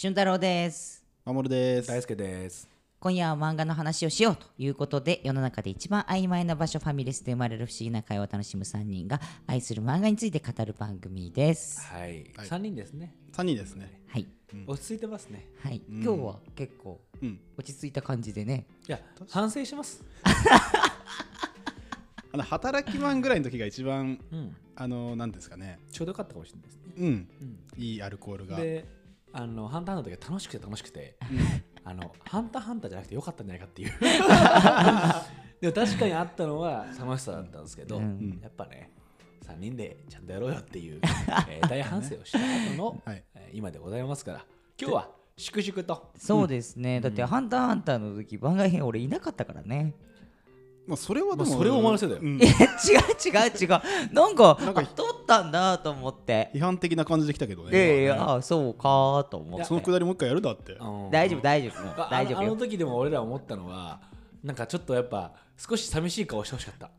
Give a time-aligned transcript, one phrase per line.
[0.00, 1.88] 俊太郎です守です。
[1.88, 2.70] 大輔です。
[3.00, 12.24] 今夜は漫画の話をしようということで世の中で一番曖昧な場所ファミレスで生まれる不思議な会話を楽しむ3人が愛する漫画について語る番組ですはい。
[12.34, 13.14] はい三人ですね。
[13.30, 14.00] 三人ですね。
[14.08, 14.26] はい
[14.66, 15.46] 落ち着いてますね。
[15.62, 17.38] はい、うん今日は結構うん。
[17.58, 20.02] 落ち着いた感じでねいや、反省します。
[22.32, 24.56] あの働きマンぐらいの時が一番うん。
[24.76, 25.78] あのなんですかね。
[25.92, 26.82] ちょうどよかったかもしれないですね。
[26.96, 27.06] うん。
[27.06, 27.08] う
[27.44, 27.58] ん。
[27.76, 28.56] いいアルコールが。
[28.56, 28.86] で、
[29.32, 31.16] あの、ハンターハンターの時は楽しくて楽しくて、
[31.84, 33.92] あの、ハンターハンターじゃなくてよかったんじゃないかっていう。
[35.60, 38.92] でも確かにあったのは楽しさだったんですけど、うんやっぱね、
[39.46, 41.00] 3人でちゃんとやろうよっていう、
[41.48, 43.22] えー 大反省をした後の、はい。
[43.34, 44.46] えー今でございますから、
[44.80, 46.12] 今日は粛々と。
[46.16, 49.94] そうですね、だって「ハンターハンター」の時番外編俺いなかったからね
[50.86, 51.48] まあそれはでも。
[51.48, 52.52] まあそれを思わせたようんえ違う
[53.24, 53.68] 違う違う
[54.12, 56.50] なんかなんかあ撮ったんだと思って。
[56.52, 57.70] 批判的な感じで来たけどね。
[57.72, 58.22] ええ今ね。
[58.38, 59.64] あそうかと思って。
[59.64, 60.72] そのくだりもう一回やるだって。
[60.72, 61.10] うん。
[61.10, 62.10] 大丈夫大丈夫。
[62.10, 62.48] 大丈夫よ。
[62.48, 64.00] あの時でも俺ら思ったのは
[64.42, 66.90] なんかちょっとやっぱ少し寂しい顔してほしかった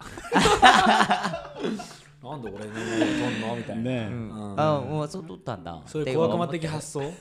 [2.24, 3.56] なんで俺の名前を撮んの？
[3.56, 4.30] みたいな、ねうん。
[4.30, 4.60] うん。
[4.60, 5.82] あもうそう撮ったんだ。
[5.88, 7.14] そういう小悪魔的思って発想？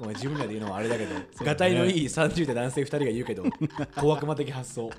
[0.00, 1.14] ごめん自分らで言うのもあれだけど。
[1.44, 3.44] がたいのいい30代男性2人が言うけど
[4.00, 4.90] 小悪魔的発想。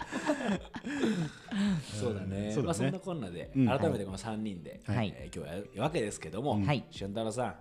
[1.99, 3.67] そうだね,、まあ、そんなこんなで、うん。
[3.67, 5.13] 改めてこの3人で、はい。
[5.17, 6.85] えー今日やるわけですけども、はい。
[6.91, 7.55] 俊太郎さん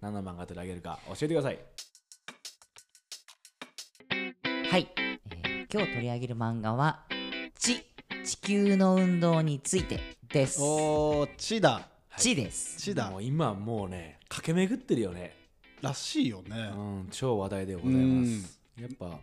[0.00, 1.58] 何の漫画取り上げるか教えてください。
[4.70, 7.04] はい、えー今日取り上げる漫画は
[7.58, 7.82] 「地
[8.24, 11.88] 地球の運動について」ですおー、地だ。
[12.16, 13.22] 地です地だもう。
[13.22, 15.36] 今もうね駆け巡ってるよね
[15.82, 16.70] らしいよね。
[16.74, 18.58] うん、超話題でございます。
[18.80, 19.18] やっぱ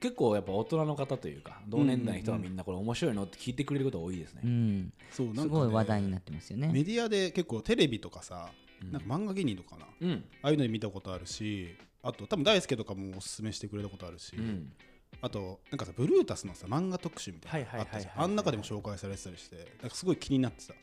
[0.00, 4.42] 結構やっぱ大人の方というか同年代の人はみんなこれ面白いのって聞いてくれることが多いですね。
[4.44, 8.50] うんそう、なんかねすごい話題になってますよねメディアで結構テレビとかさ、
[8.82, 9.86] うんなんか漫画芸人とかな。
[9.86, 14.36] あうん、あいうので見たことあるし、あと多分大輔とかもおすすめしてくれたことあるし。
[14.36, 14.72] うん、
[15.20, 18.22] あとなんかさブルータスのさ漫画特集みたいなのあったじゃん。
[18.22, 20.74] あん中でも紹介されてたりしてなんかすごい気になってた。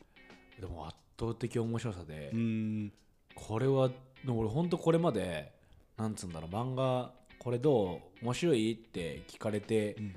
[0.59, 2.93] でも圧倒的面白さで、うーん。
[3.33, 3.89] これは
[4.27, 5.51] 俺ほんとこれまで
[5.97, 10.15] なんつうんだろう漫画これどう面白いって聞かれて、ん。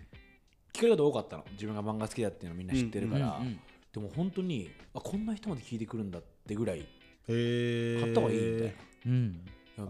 [0.73, 1.45] 聞かれること多かったの。
[1.53, 6.87] 自分が漫画好きだっていうのみんな知ってるから、うんうんでも本当にあこんな人まで聞いてくるんだってぐらい
[7.27, 8.73] 買った方がいいみたいな。
[9.07, 9.41] うん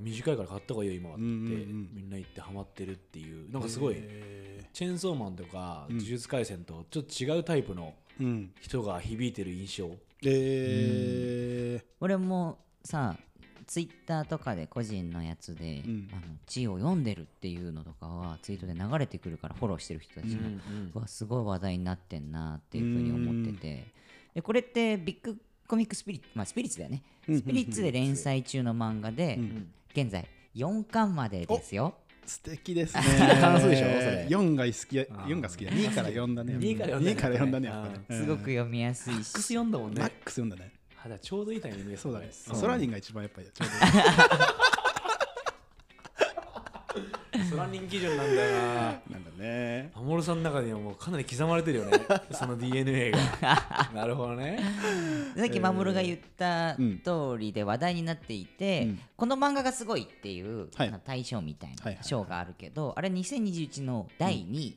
[0.01, 1.91] 短いから買った方がいいよ今はって、うんうんうん。
[1.95, 3.51] みんな言ってハマってるっていう。
[3.53, 5.97] なんかすごいへチェーンソーマンとかうん。
[5.97, 8.51] 呪術廻戦とちょっと違うタイプのーうん。
[8.61, 9.91] 人が響いてる印象。
[10.25, 13.17] え俺もさ
[13.67, 16.09] ツイッターとかで個人のやつで、うん。
[16.13, 20.41] あの地を読んでるっていうのとかはツイートで流れてくるからフォローしてる人たちが、
[20.95, 23.99] うわすごい話題になってんなっていうふうに思ってて。
[24.35, 25.37] でこれってビッグ
[25.69, 27.03] コミックスピリッツまあスピリッツだよね。
[27.29, 29.69] うんスピリッツで連載中の漫画で、うん。
[29.95, 31.95] 現在4巻までですよ。
[32.27, 33.03] ー、素敵ですね。
[33.41, 34.27] 関数でしょそれ。
[34.31, 35.27] 4が好きやあー。
[35.27, 36.55] 4が好きだ2から4だね。
[36.55, 37.11] 2から4だね。
[37.13, 40.73] 2から4だねすごく読みやすいマックスし、読んだもんマッねクス読んだね。
[41.05, 42.29] あだちょうどいいタイミングですそうだね。
[42.33, 43.75] ソラニンが一番やっぱりちょうソ
[47.59, 49.01] ラニン基準なんだよな。
[49.09, 49.91] どなんだね。
[49.95, 51.99] アモルさんの中にはもうかなり刻まれてるよね。
[52.33, 53.19] その DNA が。
[53.95, 54.59] なるほどね。
[55.37, 57.01] さっき守が言ったうん。
[57.01, 59.01] 通りで話題になっていて、うん。
[59.17, 60.69] この漫画がすごいっていう、
[61.05, 64.77] 大賞みたいない賞があるけど、あれ2021の第2位、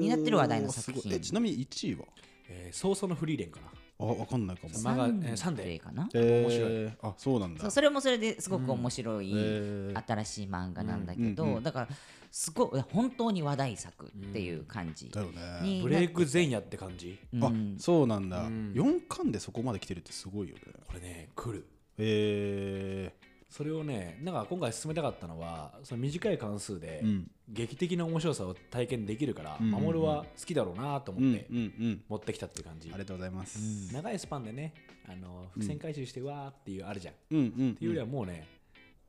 [0.00, 1.02] になってる話題の作品。
[1.02, 1.16] すごい。
[1.16, 2.04] えちなみに1位は？
[2.48, 3.66] えー早々のフリーレンかな
[3.98, 4.72] あわかんないかも。
[4.82, 5.78] ま漫画えーサンデー。
[5.78, 7.70] かな、え面白ーあそうなんだ。
[7.70, 11.62] それもそれですごく面白い、新しい漫画なんだけど、うんうんうん。
[11.62, 11.88] だから
[12.30, 15.60] すごい本当に話題作っていう感じだよね。
[15.62, 17.16] にブレイク前夜って感じ？
[17.40, 17.76] あうん。
[17.78, 18.72] そうなんだ、うん。
[18.74, 20.62] 4巻でそこまで来てるってすごいよね。
[20.88, 21.66] これね来る。
[21.98, 23.12] え
[23.48, 29.84] それをねなんか今回進めたかったのはその短い関数でー、うん劇的な面白さを体験できるから、うんうんうん。
[29.84, 32.02] 守は好きだろうなとうんうん思ってうん。
[32.08, 34.72] 持ってきたっていう感じ、ありがとうございます、長いスパンでね
[35.06, 37.74] あの伏線回収してわーっていうあるじゃん、っうん、うん。
[37.76, 38.46] ていうよりはもうね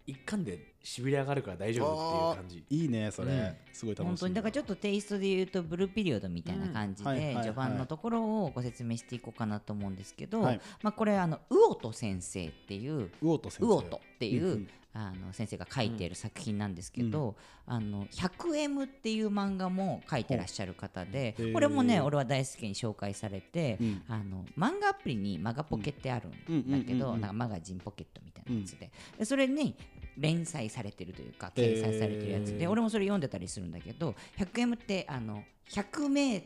[0.08, 2.66] 一巻でしびれ上がるから大丈夫っていう感じ。
[2.70, 3.56] いいねそれ、うん。
[3.74, 7.10] すごい楽しい本当にだからちょっとテイストで言うとブルーピリオドみたいな感じうん。
[7.10, 7.36] はいはいはい。
[7.38, 10.62] で序盤のところをご説明していこうかなと思うんですけど、はい。
[10.84, 13.68] まあ、これあの魚音先生っていう魚音先生。
[13.68, 14.68] 魚音っていう、うんうん
[14.98, 17.36] あの先生が書いている作品なんですけど
[17.68, 24.02] 「あの 100M」っていう漫画も書いてらっしゃる方でこれもね俺は大好きに紹介されて、うん。
[24.08, 29.76] あの漫画アプリにマガポケってあるんだけど、マガジンポケットみたいなやつで,、でそれに
[30.18, 36.44] 連載されてるというか掲載されてるやつで、俺もそれ読んでたりするんだけど 100M ってあの 100m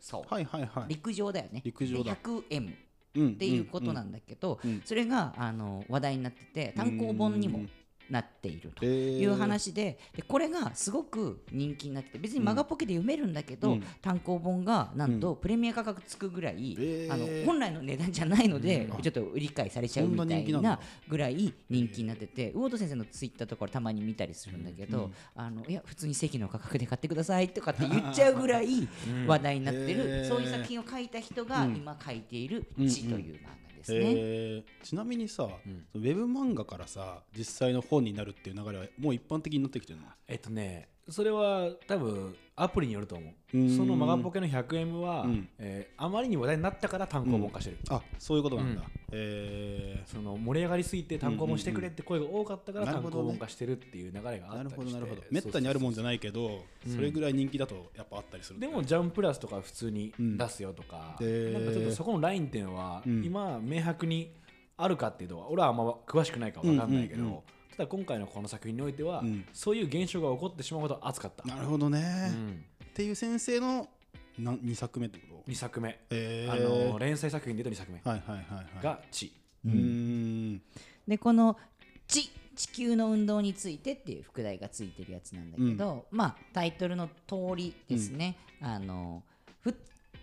[0.00, 0.88] 走、はいはいはい。
[0.88, 1.62] 陸上だよね。
[1.64, 2.14] 陸上だ。
[2.14, 2.74] で 100M
[3.14, 3.28] うん。
[3.28, 4.82] っていうことなんだけど、うん。
[4.84, 7.70] それがあの話題になってて単行本にもうん
[8.10, 13.82] なっているという話ででこれがすごく人気になってて別にマガポケで読めるんだけど、うん。
[14.02, 17.12] 単行本がなんとプレミア価格つくぐらい、へー。
[17.12, 19.02] あの本来の値段じゃないので、うん。
[19.02, 28.88] ちょっと理解されちゃうみたいなぐらい人気になってて魚戸先生のツイッターとかたまに見たりするんだけど、あのいや普通に正規の価格で買ってくださいとかって言っちゃうぐらい
[29.26, 34.12] 話題になってる、そういう作品を書いた人がうん今書いている「地」という漫画ですね。
[34.16, 34.84] えー。
[34.84, 35.46] ちなみにさ、ん。
[35.92, 40.06] そのウェブ漫画からさ実際の本になるっていう流れはもう一般的になってきてるの？
[40.28, 43.56] えっとねそれは多分アプリによると思う。
[43.56, 43.76] ーうん。
[43.76, 45.48] そのマガポケの 100M は、うん。
[45.58, 48.86] えーあまりに話題になったから単行本化してる、あそういうことなんだ、うん。
[49.12, 55.00] えその盛り上がりすぎて単行本してくれって声が多かったから単行本化してるっていう流れがあー、なるったりして。
[55.00, 55.22] ほどなるほど。
[55.30, 58.58] めったにあるもんじゃないけどうんそれぐらい人気だとやっぱあったりする。
[58.58, 63.24] でもジャンプラスとか普通に出すよとか、うんなんかちょっとそこのラインっていうのは、うん。
[63.24, 64.32] 今明白に
[64.76, 67.40] あるかっていうのは俺はあんま詳しくないから分かんないけど、うんうんうん
[67.76, 69.44] ただ今回のこの作品においては、うん。
[69.52, 72.64] そういう現象が起こってしまうほど熱かった、なるほどね、うん。
[72.84, 73.88] っていう先生の
[74.38, 78.00] な2作目ってこと？2作目、えー、あの連載作品で言うと2作目。
[78.04, 78.84] はいはいはいはい。
[78.84, 79.32] が「地」
[79.64, 80.62] うーん。
[81.06, 81.56] でこの
[82.08, 89.22] 地地球の運動についてっていう副題がついてるやつなんだけど、まあタイトルの通りですね、あの
[89.60, 89.74] 普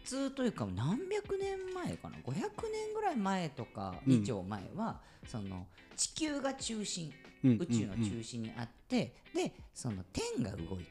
[0.04, 4.14] 通というか何百年前かな？500年ぐらい前とかうん。
[4.14, 7.12] 以上前は、その地球が中心
[7.44, 7.58] うん。
[7.60, 10.84] 宇宙のうんうん中心にあって、でその天が動いている。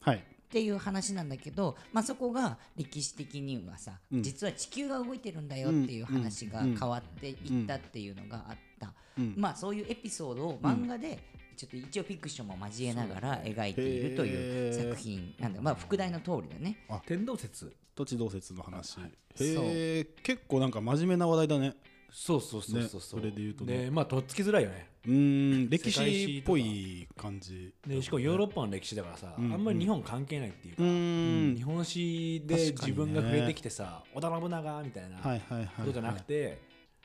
[0.00, 0.16] はい。
[0.16, 0.20] っ
[0.52, 4.22] ていう話なんだけど、まあ、そこが歴史的にはさ、うん。
[4.22, 9.34] 実は地球が動いてるんだよっていう話が変わっていったっていうのがあった、うん。
[9.36, 11.18] まあそういうエピソードを漫画で
[11.56, 16.76] ちょっと一応フィクションも交えながら描いているという作品なんだまあ副題の通りだね。
[17.06, 21.74] 天動説土地同説の話、そうへえ結構なんか真面目な話題だね。
[22.10, 23.84] そうそうそうそうそう、ねそれで言うとね。
[23.84, 24.86] でまあとっつきづらいよね。
[25.06, 27.74] うーん歴史史っぽい感じ。
[27.86, 31.56] でしかもヨーロッパの歴史だからさ、うんあんまり日本関係ないっていうか、うーん。
[31.56, 36.60] 日本史で自分が触れてきてさ、織田信長みたいなはいはいはいことじゃなくて、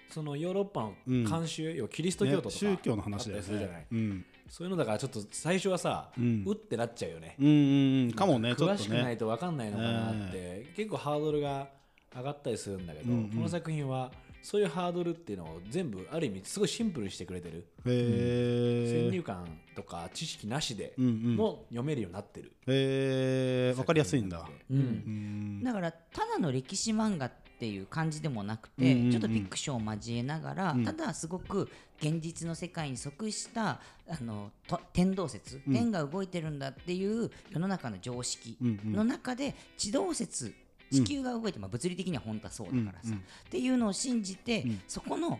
[0.09, 1.23] そのヨーロッパうん。
[1.23, 3.87] の慣習、要はキリスト教徒とか、ね宗教の話だよね。
[3.91, 8.13] うんそういうのだからちょっと最初はさ、ううんってなっちゃうよね、うんうんうん。
[8.13, 11.67] かもねちょ詳しくないっと分かんないのかなって、結構ハードルが
[12.15, 13.29] 上がったりするんだけど、うんうん。
[13.29, 14.11] この作品は
[14.41, 17.91] そういうハードルっていうのを全部ある意味すごいシンプルにしてくれてる、へ
[18.87, 21.35] え先入観とか知識なしでうんうん。
[21.35, 24.47] も読めるようになってる、へえわかりやすいんだ。
[24.69, 25.59] ううんうん。
[25.59, 25.63] ん。
[25.63, 29.11] だからただの歴史漫画っていう感じでもなくて、うんうんうん。
[29.11, 30.83] ちょっとフィクションを交えながら、うん。
[30.85, 31.69] ただすごく
[31.99, 35.73] 現実の世界に即したあのと天動説、うん。
[35.73, 38.93] 天が動いてるんだっていう世の中の常識うんうん。
[38.93, 40.53] の中で地動説
[40.91, 43.17] 地球が動いて、まあ、物理的には本当はそうだからさ、うんうん。
[43.19, 44.81] っていうのを信じて、うん。
[44.87, 45.39] そこの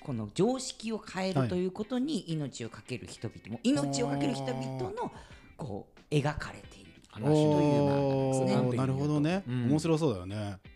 [0.00, 1.48] この常識を変えるはい。
[1.48, 5.12] ということに命を懸ける人々も命を懸ける人々の
[5.56, 7.38] こう描かれている話という
[7.88, 8.70] 漫ですね。
[8.70, 9.42] ーなるほどね。
[9.46, 9.70] うん。
[9.70, 10.36] 面白そうだよね。
[10.64, 10.72] えー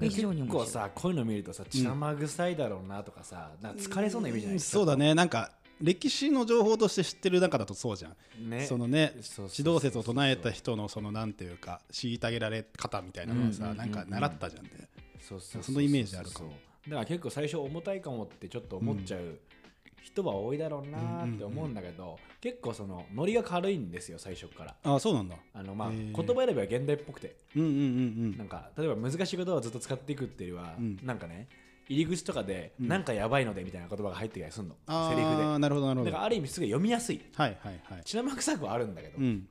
[0.00, 5.14] 非常に結構さこういうの見るとさ血生臭いだろうなとかさ、なんか疲れそうなイメージないそうだね。
[5.14, 8.50] なんか歴史の情報として知ってる中だとそうじゃん。
[8.50, 8.66] ね。
[8.66, 9.12] そのね
[9.58, 14.70] 指導説を唱えた人のそのなんていうか虐げられ方みたいなのはうんうんうんさなんか習ったじゃんね
[15.20, 15.62] そうそう。
[15.62, 16.50] そのイメージあるかも。
[16.86, 19.38] だから結構最初重たいかもってちょっと思っちゃう
[20.02, 24.74] 人は多いだろうなって思うんだけど、結構そのノリが軽いんですよ最初から。
[24.84, 25.36] あそうなんだ。
[25.52, 27.36] あのまあ言葉選びは現代っぽくて。
[27.54, 30.98] うんうんうんなんか例えば難しい言葉をずっと使っていくっていうよりは、うん。
[31.02, 31.48] なんかね
[31.88, 32.88] 入り口とかで、うん。
[32.88, 34.76] なんかやばいのでみたいな言葉が入ってきたりするの。
[34.86, 35.44] あセリフで。
[35.44, 36.10] あなるほどなるほど。
[36.10, 37.16] はだからある意味すごい読みやすい。
[37.16, 37.80] いはいはい。
[38.04, 39.48] 血生臭くはあるんだけど、うん。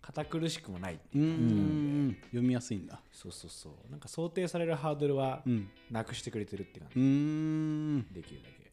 [0.00, 3.00] 堅苦しくもないってういうーん読みやすいんだ。
[3.12, 3.90] そうそうそう。
[3.90, 5.68] なんか想定されるハードルはうん。
[5.90, 8.67] なくしてくれてるっていう感じできるだけ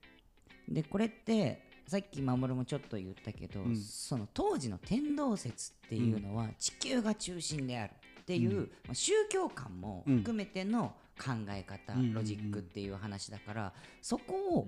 [0.67, 3.75] でこれってさっき守もちょっと言ったけど、うん。
[3.75, 7.91] その当時の天動説っていうのは地球が中心である
[8.21, 8.71] っていう、うん。
[8.85, 12.13] まあ宗教観も含めての考え方、うん。
[12.13, 14.67] ロジックっていう話だからそこを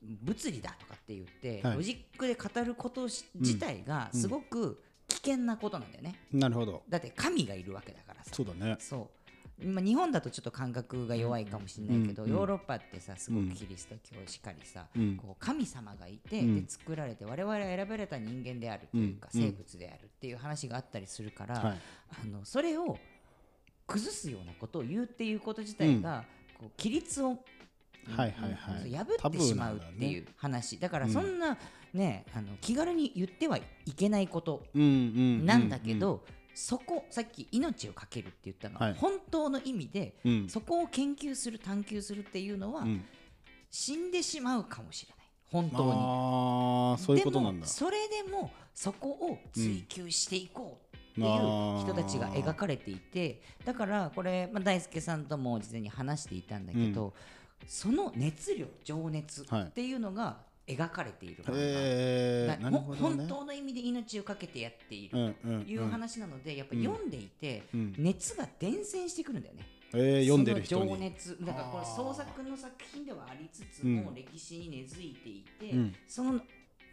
[0.00, 1.76] 物理だとかって言って、はい。
[1.76, 6.84] ロジックで語ることし自体がすごく危険なことなんだよね、なるほど。
[6.88, 8.30] だって神がいるわけだからさ。
[8.32, 8.76] そうだね。
[8.78, 9.21] そう、
[9.60, 15.16] まあ、日本だとちょっと感覚が弱いかもしれないけど、ヨーロッパってさすごくキリスト教しかりさ、うん。
[15.16, 16.64] こう神様がいて、うん。
[16.64, 19.40] で作られて我々は選ばれた人間であるというか、うん。
[19.40, 21.78] 生物であるっていう話があったりするから、はい。
[22.22, 22.98] あのそれを
[23.86, 26.24] 崩すようなことを言うっていうこと自体が、
[26.58, 27.38] こう規律を
[28.16, 28.88] はいはいはい。
[28.88, 30.78] うん破ってしまうっていう話。
[30.78, 31.56] だからそんな、
[31.92, 33.62] ねあの気軽に言ってはい
[33.94, 38.78] けないことなんだけど、そこさっき命をかけるって言ったの。
[38.78, 38.94] は、はい。
[38.94, 40.48] 本当の意味でうん。
[40.48, 43.04] そこを研究する探求するっていうのは、うん。
[43.70, 45.18] 死んでしまうかもしれない。
[45.50, 45.92] 本当に。
[45.92, 47.52] ああそういうことなんだ。
[47.52, 51.26] でもそれでもそこを追求していこうっていう
[51.80, 57.12] 人たちが描かれていてだからこれ、まあ、大輔さんとも事前に話していたんだけど、
[57.66, 60.38] その熱量情熱はいっていうのが
[60.76, 65.18] 描かれている本当の意味で命を懸けてやっている。
[65.18, 67.94] うんうんという話なので、やっぱり読んでいて、うん。
[67.98, 69.66] 熱が伝染してくるんだよね。
[69.94, 73.96] えー、読んでる人その情に熱だからこれ創作の作品ではありつつうん。
[73.96, 75.94] も歴史に根付いていて、うん。
[76.08, 76.40] その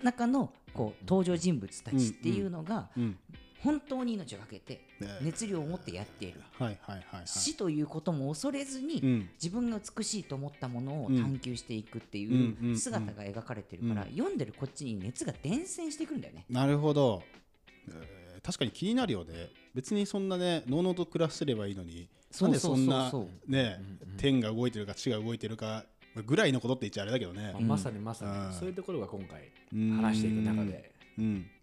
[0.04, 3.18] 中のこう登場人物たちっていうのがうん
[3.62, 5.18] 本当に命を懸けてね。
[5.22, 7.28] 熱量を持ってやっている、はいはいはいはい。
[7.28, 9.30] 死ということも恐れずに、うん。
[9.42, 11.22] 自分が美しいと思ったものをうん。
[11.22, 14.12] 探求していくっていう姿が描かれてるから、うん。
[14.12, 16.46] 読んでるこっちに熱が伝染してくるんだよね。
[16.50, 17.24] なるほど、
[17.88, 19.50] えー確かに気になるよね。
[19.76, 22.08] 別にそんなねのうのうと暮らしてればいいのに
[22.40, 23.82] なんでそんなそうそうそうね
[24.18, 25.86] 天が動いてるか地が動いてるか
[26.26, 27.54] ぐらいのことって言っちゃあれだけどね。
[27.60, 28.50] まさにまさうん。
[28.50, 29.98] にそういうところが今回うん。
[29.98, 30.89] 話していく中でうん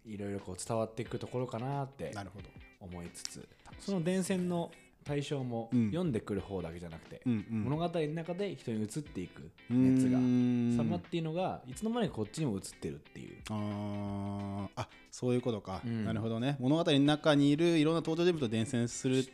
[0.05, 2.47] いろいろこう伝わっていくところかなってなるほど。
[2.79, 3.47] 思いつつ
[3.79, 4.71] その伝染の
[5.03, 5.87] 対象もうん。
[5.87, 13.37] 読んでくる方だけじゃなくて物語の中で人に移っていく熱が様っていうのがいつの間にかこっちにも移ってるっていう。
[13.49, 14.81] あー。
[14.81, 16.05] あそういうことか、うん。
[16.05, 16.57] なるほどね。
[16.59, 19.25] 物語の中にいるいろんな登場人物と伝染する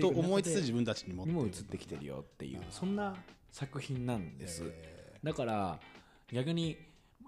[0.00, 3.16] と思いつつ自分たちにもにも移ってきてるよっていうそんな
[3.50, 4.62] 作品なんです。
[4.66, 5.80] えだから
[6.32, 6.76] 逆に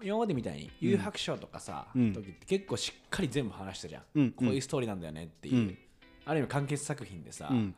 [0.01, 2.13] 今までみたいに有白書とかさ、うん。
[2.13, 4.31] 時って結構しっかり全部話したじゃん、うん。
[4.31, 5.77] こういうストーリーなんだよねっていう、うん。
[6.25, 7.75] ある意味完結作品でさ、うん。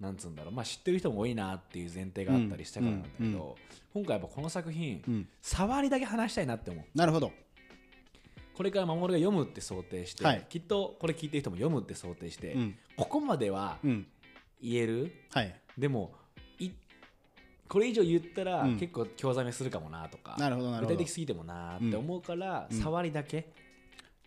[0.00, 0.52] なんつうんだろう。
[0.52, 3.56] まあ知ってる人も多いなっていう前提があったりしたからなんだけど、
[3.94, 5.28] 今回やっぱこの作品、うん。
[5.40, 6.84] 触りだけ話したいなって思う。
[6.94, 7.30] なるほど。
[8.54, 10.46] これから守が読むって想定して、はい。
[10.48, 12.74] きっとこれ聞いてる人も読むって想定して、うん。
[12.96, 14.06] ここまではうん。
[14.60, 15.14] 言える？
[15.30, 15.54] はい。
[15.78, 16.21] でもい
[17.68, 18.78] これ以上言ったらうん。
[18.78, 22.78] 結構興ざめするかもなとか、なるほど具体的すぎてもなって思うから、うん。
[22.78, 23.48] 触りだけ、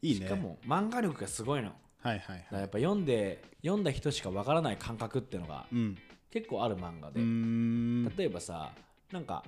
[0.01, 0.25] いいね。
[0.25, 1.73] しかも漫画力がすごいの。
[2.01, 2.45] はいはいはい。
[2.51, 5.97] らやっぱ読んで読んだ人しかわからない感覚っていうのがうん。
[6.31, 7.21] 結構ある漫画で、
[8.17, 8.71] 例えばさ
[9.11, 9.43] なんか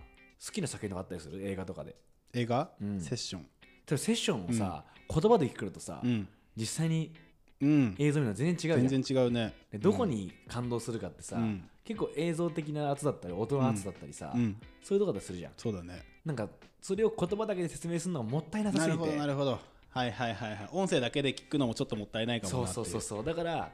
[0.46, 1.46] 好きな作品とかあったりする？
[1.48, 1.96] 映画とかで。
[2.34, 3.02] 映画、うん。
[3.02, 3.42] セッション。
[3.42, 3.48] 例
[3.90, 7.14] えばセッションをさ、言葉で聞くとさ、うん、実際に
[7.60, 9.54] うん、映像見るの全然違う全然違うね。
[9.72, 14.58] でどこに感動するかってさ、うん結構映像的な圧だったり音の圧だったりさ、うん。
[14.84, 15.54] そういうとこだったりするじゃん。
[15.56, 16.04] そうだね。
[16.26, 16.50] なんか
[16.82, 18.98] それを言葉だけで説明するのがもったいなさすぎて。
[18.98, 19.60] なるほどなるほど。
[19.92, 20.70] はいはいはいはい。
[20.74, 22.86] 音声だけで聞くのもちょっともったいないかもなっていそう。
[22.86, 23.26] そうそうそう。
[23.26, 23.72] だから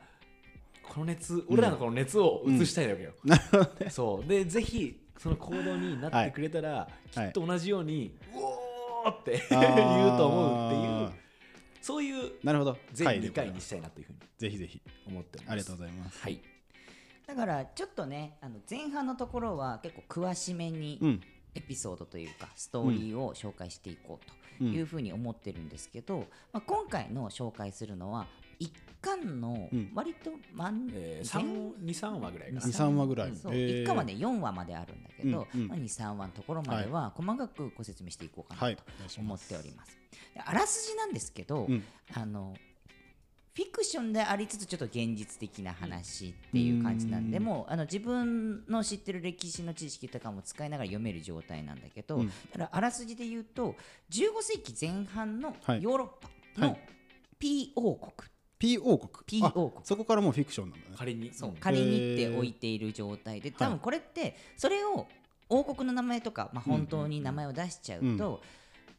[0.83, 3.89] この熱俺らのこの熱を映したいわけよ、なるほどね。
[3.89, 4.29] そう。
[4.29, 11.23] でぜひその行動になってくれたら、きっと同じように、うおーって言うと思うっていう
[11.81, 12.77] そういうなるほど。
[12.91, 14.81] 全2回でこれ回にしたいなというふうにぜひぜひ。
[15.07, 15.51] 思っております。
[15.51, 16.21] ありがとうございます。
[16.21, 16.52] はい
[17.27, 21.21] だからちょっとねあの前半のところは結構詳しめにうん。
[21.55, 28.25] エピソードというかストーリーを紹介していこうというふうに思ってるんですけど、まあ、今回の紹介するのは
[28.59, 29.91] 一巻のうん。
[29.93, 31.43] 割と真んえー、前
[31.93, 32.61] 23話ぐらいかな。
[32.61, 33.35] 23話ぐらい。
[33.35, 33.81] そうへー。
[33.83, 35.67] 一巻はね4話まであるんだけど、うんうん。
[35.67, 38.75] まあ、23話のところまでは細かくご説明していこうかはない。
[38.77, 38.83] と
[39.19, 39.97] 思っております。
[40.33, 41.83] であらすじなんですけど、うん。
[42.13, 42.55] あの
[43.55, 47.43] フィクションでありつつちょっと現実的な話っていう感じなんで、うん。
[47.43, 52.31] もうあの自分の知ってる歴史の知識とかも使いながら読める状態なんだけど、うん。
[52.51, 53.75] ただあらすじで言うと
[54.09, 55.83] 15世紀前半のはい。
[55.83, 56.07] ヨーロッ
[56.55, 56.79] パのはい。
[57.37, 58.11] P 王国、
[58.57, 59.23] P 王国。
[59.27, 59.85] P あ王国。
[59.85, 60.95] そこからもうフィクションなんだね。
[60.97, 61.31] 仮に。
[61.31, 65.05] そううん仮にって置いている状態ではい多分これってそれを
[65.49, 68.41] 王国の名前とか、まあ、本当に名前を出しちゃうと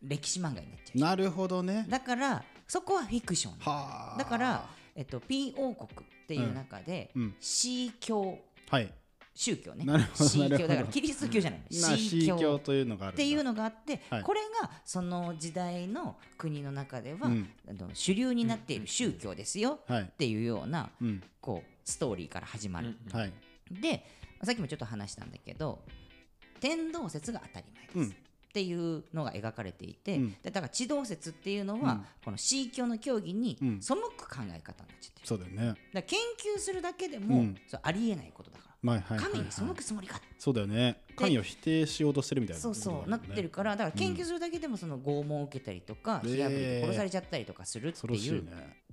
[0.00, 1.86] 歴史漫画になっちゃう、なるほどね。
[1.88, 3.54] だからそこはフィクション。
[3.60, 4.18] はあ。
[4.18, 7.34] だから、えっと、P 王国っていう中で、うん。
[7.40, 8.38] C 教
[8.70, 8.92] はい。
[9.36, 9.84] 宗教ね。
[9.84, 10.68] なるほど C なるほど。
[10.68, 11.60] 教だからキリスト教じゃない。
[11.60, 14.22] な C 教教というのがあるっていうのがあって、はい。
[14.22, 17.50] これがその時代の国の中では、うん。
[17.68, 20.02] あの主流になっている宗教ですよはい。
[20.02, 21.22] っていうようなうん。
[21.40, 23.32] こうストーリーから始まる、うんはい。
[23.70, 24.06] で
[24.42, 25.82] さっきもちょっと話したんだけど
[26.60, 28.23] 天動説が当たり前です、うん
[28.54, 30.36] っていうのが描かれていて、うん。
[30.40, 32.04] でだから地動説っていうのは、うん。
[32.24, 33.82] この C 教の教義にうん。
[33.82, 35.74] 背く考え方になっちゃってる、そうだよね。
[35.92, 36.20] だ研
[36.56, 37.56] 究するだけでも、うん。
[37.66, 41.00] そうありえないことだから、はいはい神に背くつもりかそうだよね。
[41.16, 46.30] 神を否定しようとしてるみたいなそうそうなってるからだから研究するだけでもその拷問を受けたりとか、うん。
[46.30, 48.83] 火あぶりでえー殺されちゃったりとかするっていいうね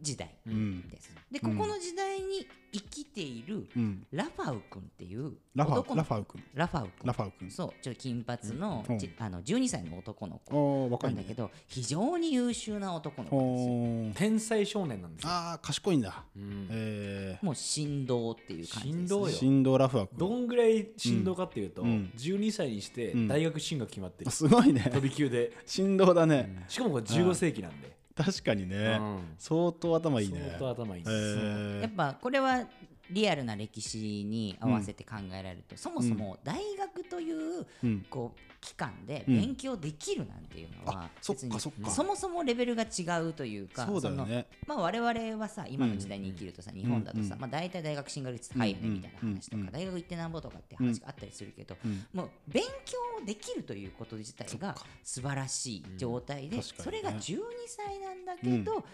[0.00, 0.88] 時代うん。
[0.88, 1.10] です。
[1.30, 4.06] でここの時代に生きているうん。
[4.12, 6.44] ラファウ君っていうラファ男のラファウ君。
[6.54, 6.92] ラファウ君。
[7.04, 7.50] ラファウ君。
[7.50, 8.98] そうちょ金髪の,うん。
[8.98, 16.24] ち、あの12歳の男の子ないんだけねど非常に優秀な男の子です天才少年なんですよ、ああ賢いんだ。
[16.36, 16.68] うん。
[16.70, 19.26] えもう振動っていう感じです、振動よ。
[19.26, 22.12] ー振動ラファウど君んぐらい振動かっていうと、うん。
[22.16, 23.28] 12歳にしてうん。
[23.28, 24.82] 大学進学決まってる、すごいね。
[24.92, 26.64] 飛び級で、振動だね。
[26.68, 29.34] しかもこれ15世紀なんで、確かにうねん。
[29.38, 30.56] 相当頭いいね。
[30.58, 32.66] 相当頭いいです、えやっぱこれは
[33.10, 38.06] リアルな歴史に合わせて考えられると、そもそも大学といううん。
[38.08, 41.60] こう期間でうん勉強できるなんていうのは別にか。
[41.60, 58.84] そもそもレベルが違うというかそうだよのねまあ、我々はさ今の時代に生きるとさ、日本だとさ、うんまあ、大体大学進学率高いよねうんみたいな話とか、うん大学行ってなんぼとかって話があったりするけど、うんもう勉強できるということ自体が素晴らしい状態で、それが12歳なんだけど、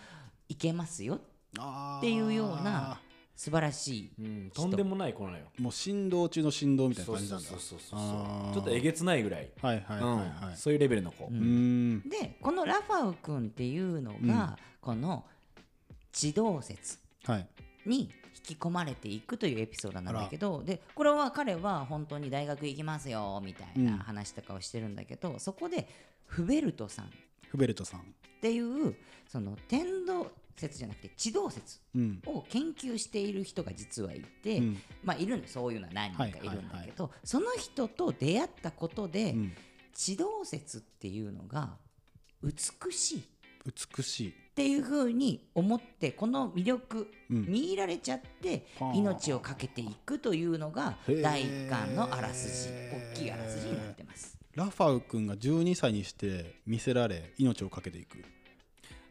[0.48, 3.00] いけますよっていうような
[3.42, 5.46] 素晴らしいうんとんでもない子なのよ。
[5.58, 7.48] もう振動中の振動みたいなそう感じなんだ。
[7.48, 8.54] そうそうそうあー。
[8.54, 10.50] ちょっとえげつないぐらい、はいはいはいはい。
[10.50, 10.56] うん。
[10.56, 11.28] そういうレベルの子、
[12.08, 14.56] でこのラファウ君っていうのが、うん。
[14.80, 15.24] この
[16.12, 17.48] 地動説はい。
[17.84, 18.02] に
[18.48, 25.88] 引き込まれていくというエピソードなんだけどでこれは彼は本当に大学行きますよみたいなうん話とかをしてるんだけど、そこで
[26.26, 27.06] フベルトさん。
[27.06, 27.08] っ
[27.48, 28.14] フベルトさん。
[28.40, 28.94] ていう
[29.26, 32.22] その天動説じゃなくて地動説うん。
[32.26, 34.78] を研究している人が実はいて、うん。
[35.04, 39.52] まあいるんですそういうのは何人かいるんだけど、その人と出会ったことで、うん。
[39.94, 41.76] 地動説っていうのが
[42.42, 43.22] 美しいっ
[43.96, 44.34] 美しい。
[44.54, 47.46] ていうふうに思ってこの魅力うん。
[47.46, 48.94] 見入られちゃってはあ。
[48.94, 52.70] 命を懸けていくというのが第一巻のあらすじ
[53.14, 54.38] 大きいあらすじになってます。
[54.54, 58.22] ラファウ君が12歳にして見せられ命を懸けていく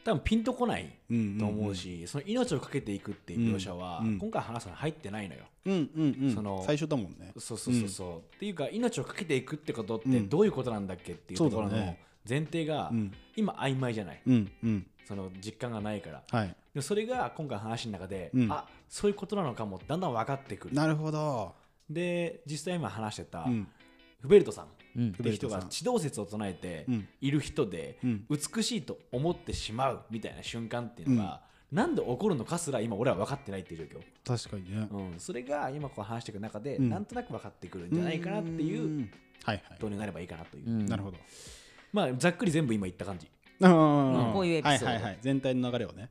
[0.03, 0.91] 多分ピンとこない
[1.39, 5.41] と思うし、その命を懸けていくっていう描写は、今回話すの入ってないのよ。
[5.65, 6.33] うんうんうん。
[6.33, 7.31] その最初だもんね。
[7.37, 11.95] そうそうそうそう、っていうか命を懸けていくってことってうんどういうことなんだっけっていうところの
[12.27, 13.13] 前提がうん。
[13.35, 14.21] 今曖昧じゃない。
[14.25, 14.87] うんうん。
[15.07, 16.23] その実感がないから。
[16.29, 16.55] はい。
[16.73, 18.51] でそれが今回の話の中で、うん。
[18.51, 20.75] あそういうことなのかもだんだん分かってくる。
[20.75, 21.53] なるほど。
[21.89, 23.67] で実際今話してた、うん。
[24.21, 25.13] フベルトさんっうん。
[25.13, 27.07] て人が地動説を唱えてうん。
[27.21, 28.25] いる人で、うん。
[28.29, 34.87] 美しいと思ってしまうみたいな瞬間っていうのが、なんで起こるのかすら今俺は分かってないっていう状況、確かにね。
[34.91, 36.89] うん、それが今こう話していく中で、うん。
[36.89, 39.11] なんとなく分かってくるんじゃないかなっていううん。
[39.43, 39.63] はいはい。
[39.73, 40.85] 導入になればいいかなという、うん。
[40.85, 41.17] なるほど。
[41.93, 43.27] まあざっくり全部今言った感じ。
[43.59, 44.85] こういうエピソード。
[44.87, 45.17] はいはいはい。
[45.21, 46.09] 全体の流れをね。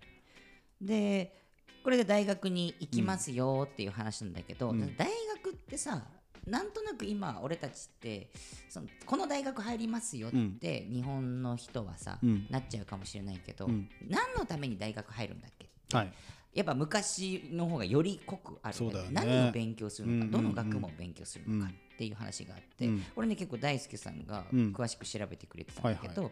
[0.80, 1.38] で
[1.82, 4.96] これで大学に行きますよっていう話なんだけど、うん。
[4.96, 5.08] 大
[5.44, 6.02] 学ってさ
[6.46, 8.30] なんとなく今俺たちって
[8.68, 12.46] そのこの大学入りますよって日本の人はさ、うん。
[12.50, 13.88] なっちゃうかもしれないけど、うん。
[14.08, 16.12] 何のために大学入るんだっけはい。
[16.54, 18.92] やっぱ昔の方がより濃くあるね。
[19.12, 23.04] 何を勉強するのか、うんどの学問を勉強するのかっていう話があって、うん。
[23.14, 24.72] これね結構大輔さんがうん。
[24.72, 26.30] 詳しく調べてくれてたんだけど、は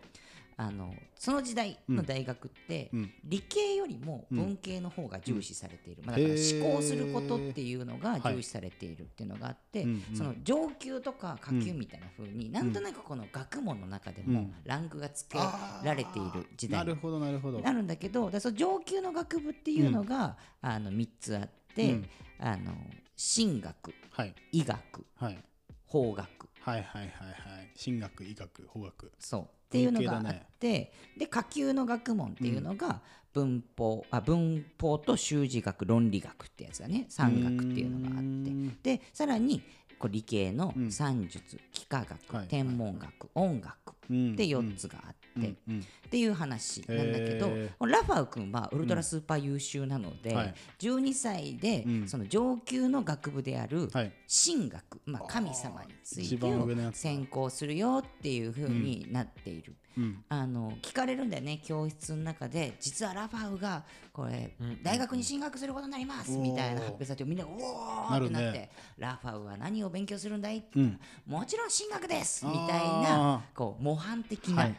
[0.60, 3.12] あのその時代の大学って、うん。
[3.24, 6.64] 理系よりも文系の方が重視されている、まあ、へだからー。
[6.64, 14.54] 思考することっていうのが重視されているっていうのがあって、その上級とか下級みたいな風に、なんとなくこの学問の中でもうん。
[14.64, 16.80] ランクがつけられている時代。
[16.80, 17.62] なるほどなるほど。
[17.64, 22.08] あるんだけどでその上級の学部っていうのが、あの3つあって、うん。
[22.40, 22.72] あの
[23.16, 24.34] 神学はい。
[24.50, 25.38] 医学はい。
[25.86, 26.48] 法学。
[26.60, 27.70] はいはいはいはい。
[27.76, 29.12] 進学医学法学。
[29.20, 30.92] そうっていうのがあって、ね。
[31.18, 33.02] で下級の学問っていうのが
[33.34, 37.04] 文法、あ文法と修辞学論理学ってやつだね。
[37.10, 38.20] 三学っていうのがあって。
[38.22, 38.78] うん。
[38.82, 39.62] でさらに
[39.98, 40.90] こう理系のうん。
[40.90, 45.14] 算術幾何学、はい天文学音楽うんって4つがあっ
[45.46, 47.50] っていう話なんだけど、
[47.86, 50.54] ラファウ君はウルトラスーパー優秀なので、はい。
[50.80, 52.08] 12歳でうん。
[52.08, 54.12] その上級の学部であるはい。
[54.44, 59.74] 神学、まあ、神様につい一てを専攻するよっていう風になっている。
[59.98, 60.24] うん。
[60.28, 62.76] あの聞かれるんだよね教室の中で。
[62.80, 71.00] 実はラファウがこれ、うん大学に進学することになりますみたいな発表されてみんなうおーなるねってなってラファウは何を勉強するんだいってうん。
[71.26, 74.70] もちろん進学ですみたいなこう模範的な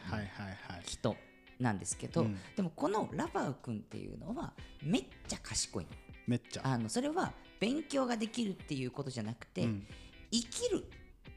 [0.84, 1.16] 人
[1.58, 2.38] なんですけど、うん。
[2.56, 5.90] でもこのラファウ君っていうのはめっちゃ賢いの。
[6.26, 6.62] めっちゃ。
[6.64, 9.86] あのそれは勉強ができるっていうことじゃなくて、うん。
[10.30, 10.86] 生きる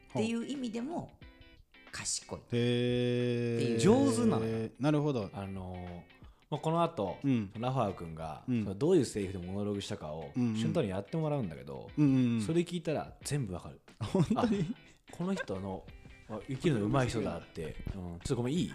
[0.09, 1.11] っていう意味でも
[1.93, 2.39] 賢い。
[2.51, 3.77] へっていう。
[3.77, 4.69] ー上手なのよ。
[4.79, 5.29] なるほど。
[5.33, 6.13] あのー
[6.49, 7.51] まあ、この後、うん。
[7.57, 8.77] ラファー君が、うん。
[8.77, 13.79] どういうセリフでモノログしたかを、うんうん瞬太にやってもらうんだけど、うんうんうんそれ聞いたら全部わかる。
[14.01, 14.75] 本当に？
[15.11, 15.83] この人の
[16.29, 18.71] あ生きるの上手い人だって、 うん、ちょっとごめんいい？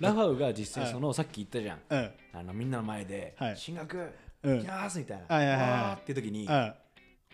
[0.00, 1.80] ラファウが実際その、さっき言ったじゃん。
[1.88, 2.10] うん。
[2.32, 3.56] あのみんなの前で、はい。
[3.56, 4.10] 進学
[4.42, 4.56] うん。
[4.58, 5.70] 行きますみたいな、はいはいはいはい。
[5.70, 6.72] わーっていう時に、うん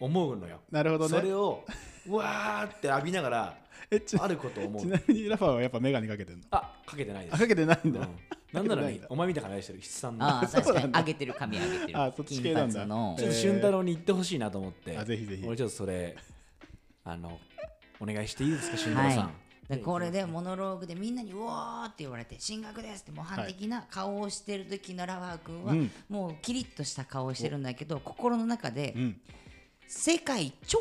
[0.01, 1.11] 思うのよ、なるほどね。
[1.21, 1.65] それを
[2.07, 3.59] うわーって浴びながら
[3.91, 4.83] えちあることを思う。
[4.83, 6.45] ちなみにラファはやっぱ眼鏡かけてんの？
[6.51, 7.35] あかけてないです。
[7.35, 8.09] あかけてないんだ、うん。
[8.53, 10.27] なんならねお前みたいな話してる筆算の。
[10.27, 10.75] ああそうなんだ。
[10.75, 12.01] 確かに上げてる髪上げてる。
[12.01, 12.87] あそっち系なんだ。
[12.87, 13.15] の。
[13.19, 14.97] ちょっと俊太郎に言ってほしいなと思って。
[14.97, 15.47] あぜひぜひ。
[15.47, 16.17] 俺ちょっとそれ
[17.05, 17.39] あの
[18.01, 29.21] お願いしていいですか俊太郎さん、はいでこれでモノローグでみんなに「うおー!」って言われて「進学です!」って模範的な顔をしてる時のラワー君は、うんもうキリッとした顔をしてるんだけど心の中でうん
[29.87, 30.79] 「世界ちょ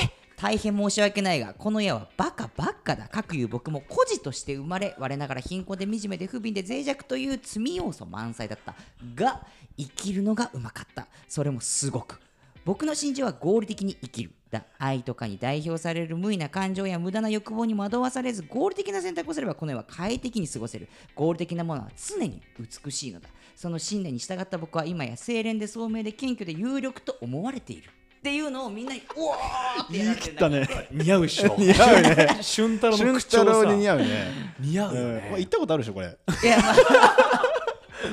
[0.00, 3.08] れー!」大変申し訳ないがこの世はバカばっかだ。
[3.08, 8.74] かくいう僕も孤児として生まれ我ながら貧困で惨めで不憫で脆弱という罪要素満載だった。
[9.14, 9.46] が
[9.78, 11.06] 生きるのがうまかった。
[11.28, 12.20] それもすごく。
[12.64, 14.32] 僕の信条は合理的に生きる。
[14.50, 27.90] だ愛とかに代表される無意な感情や無駄な欲望に惑わされず合理的な選択をすればこの世は快適に過ごせる合理的なものは常に美しいのだその信念に従った僕は今や清廉で聡明で謙虚で有力と思われている。
[28.24, 30.66] っていうのをみんなに「おー!」ってやられて言い切ったね。
[30.90, 31.54] 似合うっしょ。
[31.60, 32.28] 似合うね。
[32.40, 34.54] 俊太郎俊の口調太郎さに似合うね。
[34.60, 35.14] 似合うようん。
[35.16, 36.06] ね、これ言ったことあるでしょこれ。
[36.06, 36.76] いやまあ。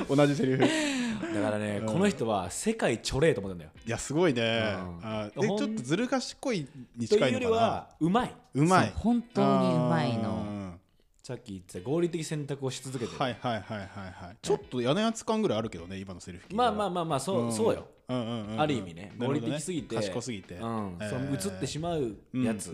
[0.14, 0.64] 同じセリフ。
[0.64, 0.68] い
[1.34, 1.86] だからね、うん。
[1.86, 3.70] この人は世界ちょれえと思ってんだよ。
[3.86, 5.00] やすごいね、うん。
[5.02, 8.34] あでちほんょっとずる賢いにというより近いのかなはうまい。
[8.54, 8.92] うまい。
[8.94, 10.22] 本当にうまいの。
[10.24, 10.61] の
[11.22, 14.36] さっき言ってた合理的選択をし続けてる、はいはいはいはいはい。
[14.42, 17.52] ちょっと嫌なやつ感ぐらいあるけどね今のセリフ聞いまあまあまあまあそう,、うん。
[17.52, 19.12] そうよ、うんうんある意味ね。
[19.16, 19.94] 合理的すぎて。
[19.94, 20.56] 賢すぎて。
[20.56, 20.96] うん。
[21.00, 21.10] えー。
[21.10, 22.72] その映ってしまうやつ、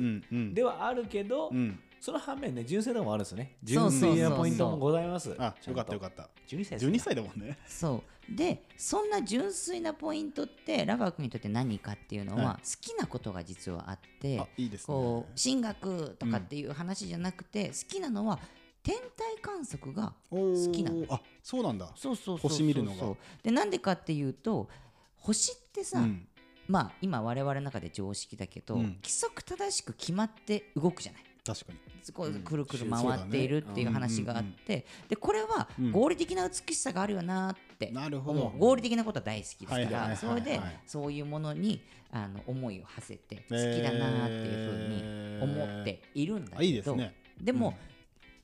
[0.55, 3.57] ではあるけど、うんその反面ね純正度もあるんですよね。
[3.63, 5.35] 純粋なポイントもございます。
[5.39, 6.25] あよかったよっかった。
[6.25, 7.59] た12歳12歳だもんね。
[7.67, 8.35] そう。
[8.35, 14.87] でそんな純粋なポイントってラバー君にとって何かっていうのは、は好きなことが実はあってあいいですね。
[14.87, 18.39] こう進学とかっていう話じゃなくて、好きなのは
[18.83, 20.39] 天体観測が好
[20.73, 21.05] きなの。
[21.09, 21.91] あそうなんだ。
[21.97, 22.51] そうそうそうそう。
[22.51, 23.17] 星見るのが。
[23.43, 24.69] でなんでかっていうと
[25.17, 26.29] 星ってさ、うん。
[26.69, 28.83] まあ今我々の中で常識だけど、うん。
[29.03, 31.23] 規則正しく決まって動くじゃない
[31.55, 31.79] 確かに。
[32.13, 32.43] こううん。
[32.43, 35.93] くるくる回っているっていう話があって、でこれはうん。
[35.93, 38.53] 合理的な美しさがあるよなってなるほど。
[38.59, 41.81] 合理的なことは大好きですからそれでそういうものに
[42.11, 47.15] あの思いを馳せて好きだなっていうふうに思っているんだあいいけど、ですね。
[47.41, 47.77] でも、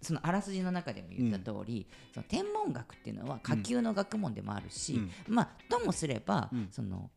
[0.01, 5.11] そのあらすじの中でも言った通り、その天文学っていうのは下級の学問でもあるし、うん。
[5.35, 6.69] まあともすれば、うん。
[6.71, 7.11] その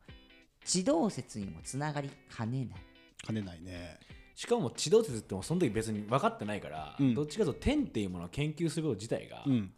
[0.63, 2.80] 地動説にもつながりかねない。
[3.26, 4.00] 兼ねないね
[4.38, 7.15] しかも地動説ってもその時別に分かってないから、うん。
[7.15, 9.71] どっちかというと天っていうものを研究すること自体がうん。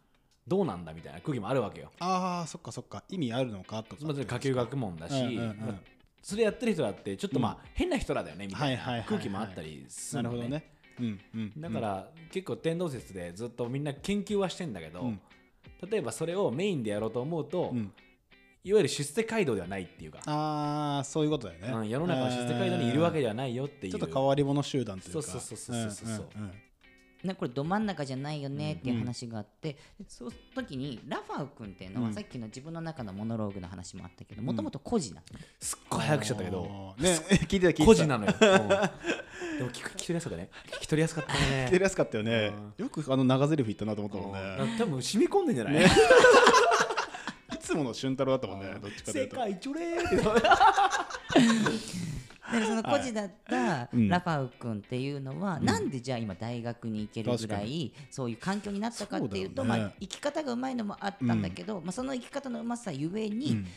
[0.45, 3.03] どうなんだみたいな空気もあるわけよ、ああそっかそっか。
[3.07, 5.37] 意味あるのかとか下級学問だし、うんうんうん。
[5.37, 5.75] まあ
[6.21, 10.65] それやってる人だってちょっとまあ、変な人らだよねみたいな空気もあったりするのなるほどね。
[11.57, 15.21] だから、結構天動説でずっとみんな研究はしてんだけど、うん。
[15.89, 17.93] 例えばそれをメインでやろうと思うと、うん
[18.63, 21.69] いわゆる出世街道ではないっていうか、ああそういうことだよね。
[21.69, 23.93] うん世の中は出世街道にいるわけではないよっていう。
[23.93, 25.21] ちょっと変わり者集団というか。
[25.21, 26.39] そうそうそうそうそうそう。
[26.39, 26.51] んんん。
[27.23, 36.95] ね、これど真ん中じゃないよねっていう話があって、でその時にラファウ君っていうのはうんさっきの自分の中のモノローグの話もあったけどもともと孤児なの、すっごい早くしちゃったけど。
[36.97, 37.19] ね。
[37.29, 37.85] 聞いてた聞いてた。
[37.85, 38.39] 個人なのよ、うん。
[38.39, 40.49] でも聞く聞き取りやすかったね。
[40.67, 42.53] 聞き取りやすかった聞いてねるやすかったよね。
[42.77, 44.71] よくあの長ゼリフ言ったなと思ったもんね。
[44.71, 44.77] うん。
[44.77, 45.81] 多分染み込んでんじゃない、ね。
[45.81, 45.83] い
[47.69, 49.35] つもの俊太郎だったもんねどっちかとい世うと。
[49.37, 50.15] 界一ょれーって。
[52.51, 63.67] でその孤児だったうんラファウ君っていうのは、なんでじゃあ今大学に行けるぐらいそういう環境になったかっていうとまあ、生き方がうまいのもあったんだけど、まあ、その生き方のうまさゆえに、うん。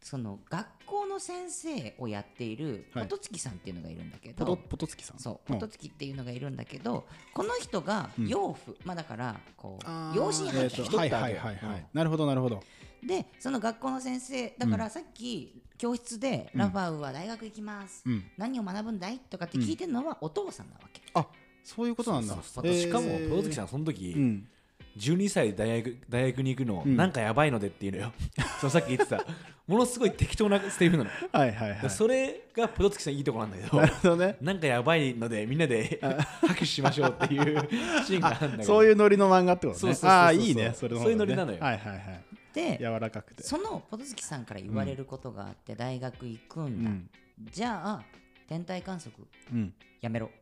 [0.00, 3.04] その学校の先生をやっているはい。
[3.04, 5.18] 元月さんっていうのがいるんだけポど、トポトツキさん？
[5.20, 5.54] そううん。
[5.56, 8.26] 元月っていうのがいるんだけど、この人がうん。
[8.26, 11.86] 養父、まあだからこう養子に入ったえー人とはいはいはいはい。
[11.92, 12.64] なるほどなるほど
[13.06, 18.24] でその学校の先生だからさっき教室でラファウは大学行きます、うん。
[18.38, 21.26] 何を学ぶんだいとかって聞いてるのはお父さんなわけ、あ
[21.64, 22.34] そういうことなんだ。
[22.34, 22.74] そうそうそう。
[22.74, 24.48] しかもえープロ月さんその時、うん。
[24.96, 26.96] 12歳で大学大学に行くの、うん。
[26.96, 28.12] なんかやばいのでっていうのよ。
[28.60, 29.24] そうさっき言ってた。
[29.66, 31.90] ものすごい適当なセリフなの、はいはいはい。
[31.90, 34.36] それがプロツキさんいいとこなんだけどなるほどね。
[34.40, 36.00] なんかやばいのでみんなで
[36.42, 37.68] 拍手しましょうっていう
[38.04, 38.62] シーンがあるんだけど。
[38.64, 39.80] そういうノリの漫画ってことね。
[39.80, 40.10] そうそうそうそう。
[40.10, 41.02] ああいいねそれのね。
[41.02, 41.58] そういうノリなのよ。
[41.60, 43.42] はいはいはいで柔らかくて。
[43.42, 47.10] そのポトツキさんから言われることがあって大学行くんん。
[47.50, 48.02] じゃあ
[48.48, 49.74] 天体観測うん。
[50.00, 50.34] やめろって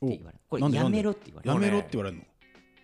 [0.00, 0.44] お言われる。
[0.48, 1.54] これやめろって言われる。
[1.54, 2.24] やめろって言われるの？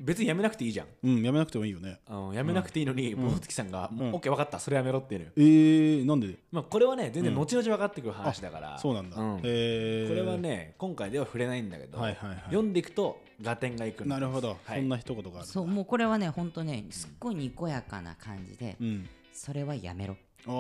[0.01, 0.87] 別にやめなくていいじゃん。
[1.03, 2.01] うんやめなくてもいいよね。
[2.07, 3.29] あのやめなくていいのに、うん。
[3.29, 3.99] プロツキさんが、うん。
[3.99, 4.59] もう OK 分かった。
[4.59, 6.39] それやめろっていうのよ、えーなんで？
[6.53, 7.39] まあ、これはね全然うん。
[7.39, 9.17] 後々分かってくる話だから、そうなんだ。
[9.17, 9.41] うん。
[9.43, 10.09] えー。
[10.09, 12.39] これはね今回では触れないんだけど、はいはいはい。
[12.47, 14.57] 読んでいくと合点がいくなるほど。
[14.65, 14.81] はい。
[14.81, 19.09] そんな一言があるそうもうこれはね本当ねすっごいにこやかな感じで、うん。
[19.33, 20.53] それはやめろっってい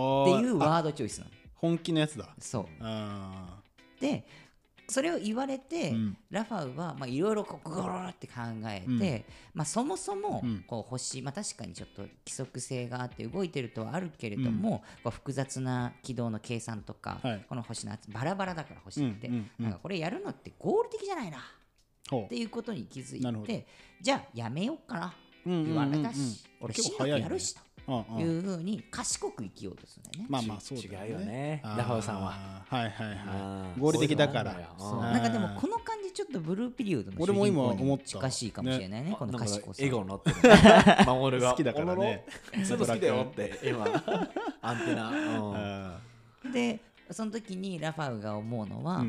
[0.48, 1.30] うワードチョイスなの。
[1.54, 2.28] 本気のやつだ。
[2.40, 2.66] そう。
[2.80, 3.60] あ
[4.00, 4.26] で
[4.88, 6.16] それを言われて、うん。
[6.30, 8.34] ラファウはまあいろいろこうゴロゴロって考
[8.66, 10.64] えて、まあ、そもそもうん。
[10.66, 17.44] こう星、まあ、確かにちょっと規則性があって動いてるとはあるけれども、こう複雑な軌道の計算とか、はい。
[17.48, 19.64] この星の厚バラバラだから星って、うんうんうん。
[19.64, 21.40] なんかこれやるのって合理的じゃないなっ
[22.08, 23.66] ほていうことに気づいて
[24.00, 25.66] じゃあやめようかなううんうんうん。
[25.66, 27.65] 言われたし、俺進やるしと
[28.18, 30.26] いうふうに賢く生きようとするんだよね。
[30.28, 31.62] まあまあそうだ違うよね。
[31.64, 32.64] ラファウさんは。
[32.66, 33.80] はいはいはい。
[33.80, 34.54] 合理的だから。
[34.54, 39.16] なんかでもこの感じちょっとブルーピリオドの主俺も今人公に近しいかもしれないね。
[39.16, 39.72] この賢さ。
[39.78, 40.36] 笑顔になってる
[41.06, 42.24] 守るが好きだからね。
[42.54, 42.66] おのろ。
[42.66, 43.84] そういうの好きだよって今
[44.62, 46.00] アンテナ。
[46.52, 49.04] でその時にラファウが思うのは、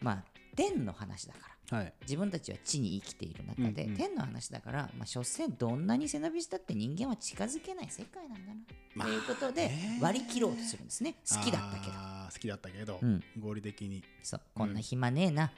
[0.00, 0.24] まあ
[0.56, 1.92] 天の話だからはい。
[2.02, 3.96] 自分たちは地に生きている中で、うんうん。
[3.96, 8.58] 天の話だから、まあ、所詮どんなに背伸びしたって人間は近づけない世界なんだな、
[8.96, 11.14] まあということでね割り切ろうとするんですね。
[11.28, 11.92] 好きだったけど。
[12.32, 13.22] 好きだったけどうん。
[13.38, 14.02] 合理的に。
[14.22, 15.50] そうこんな暇ねえなっ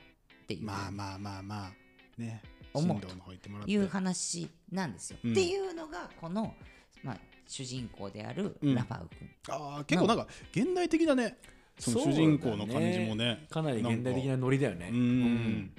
[0.47, 2.43] ていう、まあまあまあまあね。
[2.75, 3.73] 思う進藤の方行ってもらって。
[3.73, 5.33] いう話なんですよ、うん。
[5.33, 6.55] っていうのがこの、
[7.03, 8.75] まあ、主人公であるうん。
[8.75, 11.39] ラファウ君、あー結構なんか現代的だね。
[11.79, 13.47] その主人公の感じもね。
[13.51, 14.91] かなり現代的なノリだよね。
[14.91, 15.73] うーん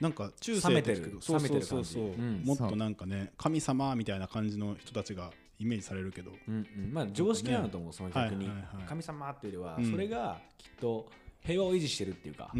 [0.00, 2.42] なんか中世冷めてるそう冷めてる感じそうそうそううん。
[2.44, 6.32] もっとなんかね神様みたいな感じの人たちがイメージされるけど。
[6.48, 6.92] うんうん。
[6.92, 8.48] まあ常識なのと思うその逆に。
[8.48, 9.90] はいはいはい神様っていうよりはうん。
[9.90, 11.06] それがきっと
[11.42, 12.58] 平和を維持してるっていうかう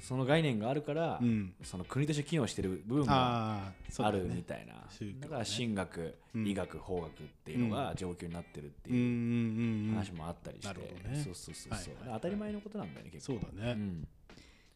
[0.00, 1.54] その概念があるからうん。
[1.62, 4.34] その国として機能してる部分もあるだね。
[4.34, 4.74] みたいな。
[4.90, 5.14] 宗教ね。
[5.20, 6.48] だから神学うん。
[6.48, 7.12] 医学法学っ
[7.44, 10.66] ていうのが上級になってるっていう話もあったりして。
[10.66, 11.22] なるほどね。
[11.22, 12.08] そうそうそうそう。
[12.08, 13.38] はい当たり前のことなんだよね結構。
[13.40, 13.74] そうだね。
[13.74, 14.08] ん。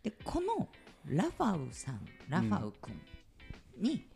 [0.05, 0.69] でこの
[1.07, 3.01] ラファウさんラファウ君
[3.79, 4.07] に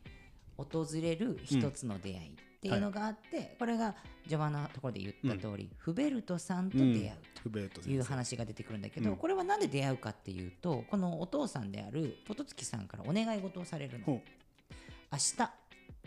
[0.56, 3.94] 訪れる一つの出会いっていうのがあって、これが
[4.24, 7.12] 序盤のところで言った通り、フベルトさんと出会
[7.44, 9.16] うという話が出てくるんだけど、うん。
[9.16, 14.04] これは何で出会うかっていうとこのお父さんであるポトツキさんからお願い事をされるの。
[14.04, 14.22] ほ
[15.12, 15.50] 明日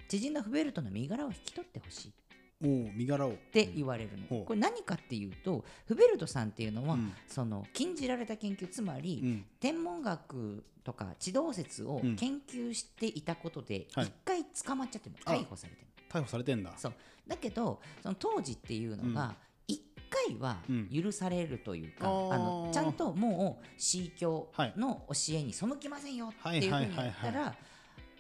[0.09, 2.13] 知人のフベルトの身柄を引き取ってほしい
[2.61, 3.33] 身柄を。
[3.51, 7.13] て言われるの、これ何かっていうとフベルトさんっていうのは、うん。
[7.27, 9.45] その禁じられた研究つまり、うん。
[9.59, 12.15] 天文学とか地動説をうん。
[12.15, 14.07] 研究していたことではい。
[14.07, 16.73] 一回捕まっちゃって逮捕されてる逮捕されてんだ。
[16.77, 16.93] そう。
[17.27, 19.35] だけどその当時っていうのが
[19.67, 20.89] 一回はうん。
[20.89, 27.55] 許されるというか、あのちゃんともう宗教の教えに背きませんよっていうふうにやったら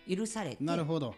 [0.07, 1.13] 許されてっなるほど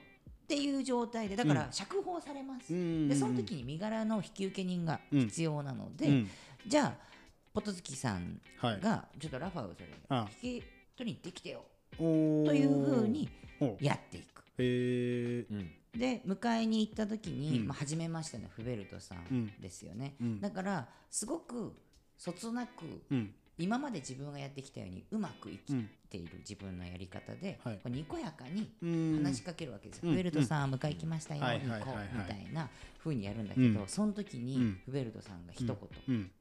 [0.52, 3.08] ていう状態でだからうん釈放されます、うん。
[3.08, 6.30] でその時に身柄の引き受け人が必要なので、うん。
[6.68, 6.94] じゃあ
[7.54, 8.82] ポトツキさんはい。
[8.82, 10.64] がちょっとラファをそれあ引き
[10.98, 11.64] 取りに行ってきてよ。
[11.98, 13.30] おというふうに
[13.80, 14.42] やっていく。
[14.42, 15.72] へえうん。
[15.98, 17.68] で迎えに行った時に、うん。
[17.68, 19.38] まあ、初めましてのフベルトさうん。
[19.38, 20.42] んですよね、うん。
[20.42, 21.74] だからすごく
[22.18, 23.34] そつなくうん。
[23.58, 27.76] 今まで自分がやってきたようにうまく生きうんている自分のやり方で、はい。
[27.76, 29.24] こうにこやかにうん。
[29.24, 30.12] 話しかけるわけですよ、うん。
[30.12, 32.69] フベルトさん、迎え来ましたよ、はいニコはいはいはいみたいな
[33.00, 33.88] 風にやるんだけど、うん。
[33.88, 34.82] その時にうん。
[34.86, 35.78] フベルトさんが一言、
[36.10, 36.32] うん。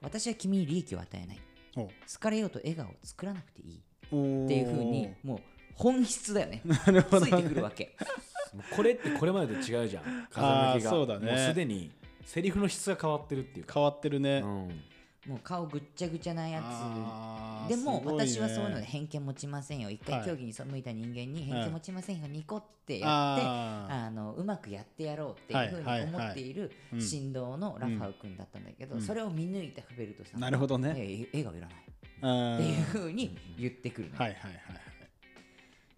[0.00, 1.38] 私は君に利益を与えない。
[1.74, 3.82] 好かれようと笑顔を作らなくていい。
[4.10, 5.38] おっていう風にもう
[5.74, 6.62] 本質だよね。
[6.64, 7.26] なるほど。
[7.26, 7.94] ついてくるわけ。
[8.74, 10.26] これってこれまでと違うじゃん。
[10.30, 10.90] 風向きが。
[10.90, 11.26] そうだね。
[11.30, 11.90] もうすでに
[12.24, 13.74] セリフの質が変わってるっていうか。
[13.74, 14.40] 変わってるね。
[14.42, 14.82] うん
[15.28, 17.68] もう顔ぐっちゃぐちゃなやつ。
[17.68, 19.90] でも私はそういうので偏見持ちませんよ。
[19.90, 20.20] 一はい。
[20.20, 27.02] 回競技に背いた人間に偏見持ちませんよニコってやってああのうまくやってやろうっていうふうに思っているうん。
[27.02, 29.02] 振動のラファウ君だったんだけど、うん。
[29.02, 30.88] それを見抜いたフベルトさんーなるほどね。
[31.32, 32.56] 笑顔いらない。
[32.56, 34.62] っていうふうに言ってくるの、はいはいはいはい。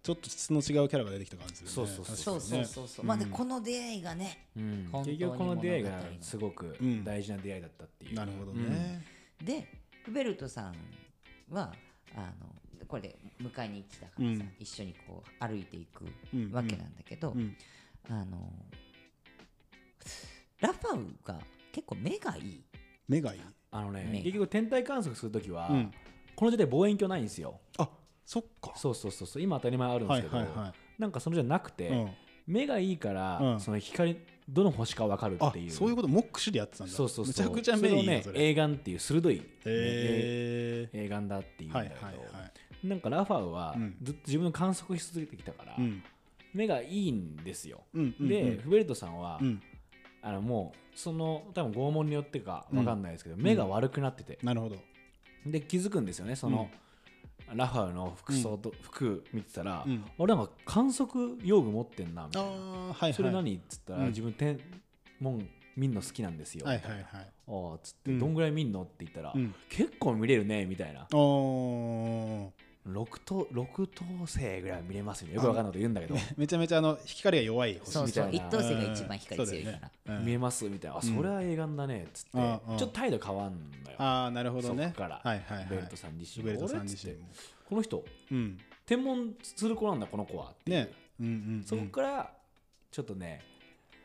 [0.03, 1.73] ちょっと質の違うキャラが出てきた感じするね。
[1.73, 2.15] そうそうそう。
[2.15, 4.89] そうそうそうそう、まあでこの出会いがねうん。
[4.91, 7.03] 本当に結局この出会いがすごくうん。
[7.03, 8.15] 大事な出会いだったっていう。
[8.15, 9.67] なるほどねで
[10.03, 10.75] フベルトさん
[11.49, 11.73] は
[12.15, 14.51] あのこれで迎えに来たからさ、うん。
[14.59, 17.55] 一緒にこう歩いていくうんわけなんだけど、うん。
[18.09, 18.51] あの
[20.59, 21.39] ラファウが
[21.71, 22.63] 結構目がいい。
[23.07, 23.41] 目がいい？
[23.71, 25.91] あのね結局天体観測するときはうん。
[26.35, 27.59] この時代望遠鏡ないんですよ。
[27.77, 27.89] あ
[28.25, 28.73] そっか。
[28.75, 29.41] そうそうそうそう。
[29.41, 30.73] 今当たり前あるんですけどはいはいはい。
[30.97, 32.11] なんかそのじゃなくてうん。
[32.47, 33.59] 目がいいから、うん。
[33.59, 34.17] その光
[34.49, 35.71] どの星か分かるあっていう。
[35.71, 36.93] そういうことモックシでやってたんだ。
[36.93, 37.33] そうそうそう。
[37.33, 43.95] めちゃくちゃ目いいそれをね映眼っていう鋭い、ねへ映眼だっていうんだけど、はいはいなんかラファウはうん。
[44.01, 46.03] ずっと自分の観測し続けてきたから、うん。
[46.53, 48.61] 目がいいんですよ、うんうんで、うん。
[48.61, 49.61] フベルトさんは、うん。
[50.23, 54.75] あのもうその多分拷問によってか分かんないですけど、目が悪くなってて、なるほど。
[55.45, 56.69] で気づくんですよねその、
[57.55, 60.03] ラファウの服装と、服見てたら、うん。
[60.17, 62.49] 俺なんか観測用具持ってんなみたいな。
[62.49, 62.55] は
[62.89, 63.13] いはい。
[63.13, 64.07] それ何っつったら、うん。
[64.07, 64.59] 自分天
[65.19, 67.03] 文見んの好きなんですよ、はいはいはい。
[67.47, 68.19] あーっつって、うん。
[68.19, 69.53] どんぐらい見んのって言ったら、うん。
[69.69, 71.07] 結構見れるねみたいな。
[71.13, 75.35] おー6等六等星ぐらいは見れますよね。
[75.35, 79.71] よくわかんないこと言うんだけど、めちゃめちゃあの光が弱い星そうそうみたいな一等星が一番光強いか
[80.05, 83.53] ら、見えますみたいな、あそれは映画だねっつって、ちょっと態度変わん
[83.85, 84.01] のよ。
[84.01, 84.85] ああなるほどね。
[84.85, 85.21] そっから。
[85.23, 85.67] はいはいはい。
[85.69, 87.27] ベルトさん自身ベルトさん自身も。
[87.69, 88.03] この人。
[88.31, 88.57] うん。
[88.85, 90.91] 天文する子なんだこの子はってね。
[91.19, 91.63] うんうんうん。
[91.63, 92.31] そこから
[92.91, 93.41] ちょっとね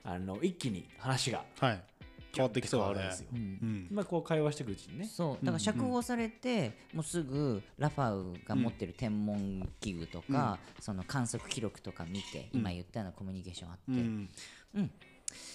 [0.05, 1.45] あの一気に話が。
[1.59, 1.83] はい
[2.37, 2.95] 変わってきそうだね。
[2.95, 3.41] 変わるんですよ、うん。
[3.41, 3.89] うん。
[3.91, 5.07] まあこう会話していくうちにね。
[5.07, 5.45] そう。
[5.45, 14.29] だから釈放されて、もうすぐラファウが持ってる天文器具とか、その観測記録とか見て、今言ったようなコミュニケーションあって、うん。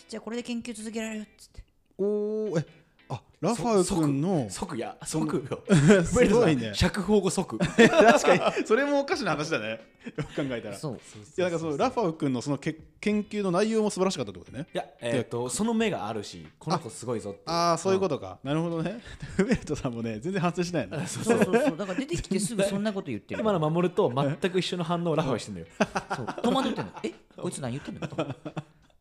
[0.10, 1.64] じゃあこれで研究続けられるっつって。
[1.98, 2.66] おおえ
[3.14, 4.48] あラファウ君の。
[4.50, 4.96] 即や。
[5.04, 5.64] 即よ。
[6.06, 6.72] すごいね。
[6.74, 7.58] 釈放後即。
[7.58, 7.88] 確
[8.22, 8.66] かに。
[8.68, 9.82] それもおかしな話だね。
[10.16, 10.76] よく考えたら。
[10.76, 11.00] いそう。
[11.36, 14.68] やなんかそのラファウ君のそのけ研究の内容も素晴らしかったってことね。
[14.74, 19.02] いやえっ、とその目があるしこの子すごいぞってああそういうことか、なるほどね。
[19.36, 21.54] フ ベルトさんもね全然反省しないの そうそうそう。
[21.78, 25.68] だから出てきてすぐそんなこと言ってる今の守ると全く一緒の反応をラファがしてんだよ。
[26.16, 26.26] そう。
[26.44, 26.92] 戸惑ってんの。
[27.04, 28.08] えこいつ何言ってんの？
[28.08, 28.16] と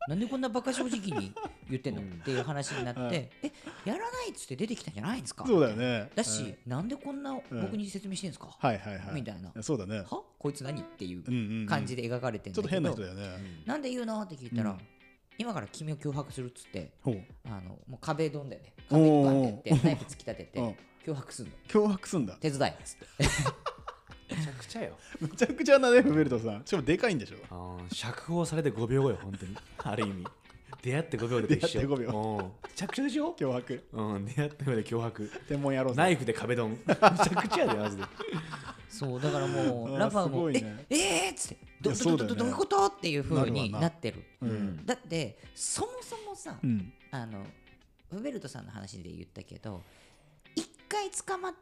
[0.08, 1.32] なんでこんなバカ正直に
[1.68, 2.00] 言ってんの？
[2.00, 3.52] っていう話になって、はいえ
[3.84, 5.46] やらないっつって出てきたんじゃないんですか？
[5.46, 6.10] そうだよね。
[6.14, 9.14] だし、なんでこんな僕に説明してんですか、はいはいはい。
[9.14, 9.52] みたいな。
[9.62, 9.98] そうだね。
[9.98, 10.22] は？
[10.38, 11.66] こいつ何っていううんうんうん。
[11.66, 14.22] 感じで描かれてんちょっとだけど、変な人だよね、なんで言うの？
[14.22, 14.78] って聞いたら、うん。
[15.38, 17.10] 今から君を脅迫するっつってあ
[17.60, 18.72] のもう壁ドンだよね。
[18.88, 20.76] 壁にバンってやってナイフ突き立てて うん。
[21.06, 21.52] 脅迫すんの。
[21.68, 22.36] 脅迫すんだ。
[22.40, 23.06] 手伝いっつって
[24.36, 24.96] めちゃくちゃよ。
[25.20, 26.62] むちゃくちゃなねフベルトさん。
[26.64, 27.36] しかもでかいんでしょ。
[27.50, 29.56] あー釈放されて5秒後よ本当に。
[29.78, 30.24] ある意味。
[30.82, 31.80] 出会って5秒でと一緒。
[31.80, 32.38] 出会って5秒。
[32.38, 32.44] うん。
[32.44, 33.34] めちゃくちゃでしょ？
[33.38, 33.84] 脅迫。
[33.92, 35.30] うん出会って5秒で脅迫。
[35.48, 35.96] 天文野郎さん。
[35.98, 36.78] ナイフで壁ドン。
[36.86, 38.02] めちゃくちゃやでマジで。
[38.88, 40.84] そうだからもあーうラファーも、すごいね。
[40.90, 41.56] ええーっつって。
[41.80, 42.34] どいやどそうだよね。
[42.34, 42.86] どどどういうこと？
[42.86, 43.88] っていうふうになるわな。
[43.88, 44.24] なってる。
[44.42, 44.86] うん。
[44.86, 46.92] だってそもそもさ、うん。
[47.10, 47.44] あの
[48.10, 49.82] フベルトさんの話で言ったけど
[50.56, 51.54] 一回捕まっ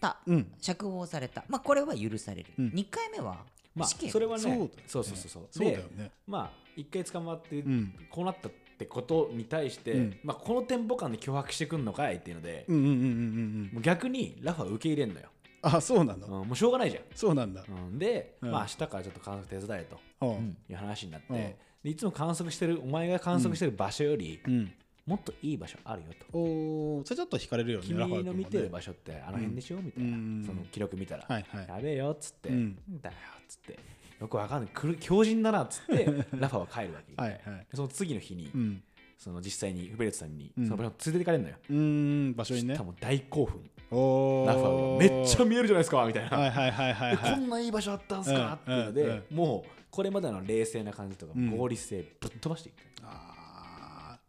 [0.00, 0.52] たうん。
[0.60, 1.44] 釈放された。
[1.48, 2.70] まあこれは許される、うん。
[2.74, 5.46] 二回目はまあ死刑、それはねそうそうそうそうそう。
[5.50, 6.10] そうだよでね。
[6.26, 7.94] まあ一回捕まってうん。
[8.10, 10.18] こうなったってことに対して、うん。
[10.22, 15.28] まあ、このテンポ感で脅迫してくんのかいっていうので、うんうんうんうんうんもう逆にラファは受け入れんのよ、
[15.62, 17.64] あそうなうんのもうしょうがないじゃん、そうなんだ。
[17.66, 18.50] うん、で、うん。
[18.50, 19.86] まあ明日からちょっと観測手伝え
[20.20, 20.26] と
[20.70, 21.36] いう話になって、うん。
[21.36, 21.56] で
[21.90, 24.72] いつも観測してるお前が観測してる場所より、うん
[25.06, 26.38] もっといい場所あるよと。
[26.38, 30.44] おーそれちょっと惹かれるよね君の見てる場所ってあの辺でしょ、みたいな、うん。
[30.44, 31.66] その記録見たら、はいはい。
[31.68, 33.78] やべえよっつって、だよっつって。
[34.20, 34.96] よくわかんない。
[34.98, 37.40] 強靭だなっつって ラファは帰るわけ、はいはい。
[37.40, 38.82] でその次の日に、うん。
[39.16, 40.64] その実際にフベルトさんにうん。
[40.66, 42.76] その場所に連れて行かれるのよ、うーん場所にね。
[42.76, 43.70] 多分大興奮。
[43.88, 51.56] ラファはめっちゃ見えるじゃないですかみたいな、はいはいはいはいこんないい場所あったんすか、っていうので、もうこれまでの冷静な感じとかうん。
[51.56, 53.35] 合理性ぶっ飛ばしていく、あー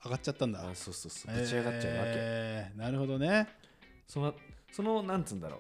[0.07, 0.59] 上がっちゃったんだ。
[0.59, 1.35] あそうそうそう。
[1.35, 2.79] ぶち上がっちゃうわけ、えー。
[2.79, 3.47] なるほどね。
[4.07, 4.33] その
[4.71, 5.57] そのなんつうんだろ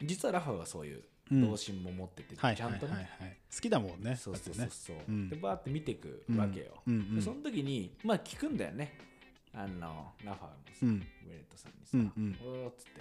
[0.00, 0.06] う。
[0.06, 1.50] 実はラファはそういううん。
[1.50, 3.02] 童心も持ってて、はいちゃんとね、はい。
[3.02, 4.16] はいはい好きだもんね。
[4.16, 5.28] そうそうそうそう、うん。
[5.28, 6.94] でバーって見ていくわけよ、うん。
[6.94, 8.98] うんでその時にまあ聞くんだよね。
[9.54, 10.88] あのラファもさ、うん。
[10.90, 12.38] ウェレットさんにさ、うんうん。
[12.44, 13.00] おーっつって、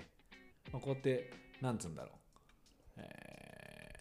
[0.72, 2.12] まあ、こうやってなんつうんだろう、
[2.98, 3.98] えー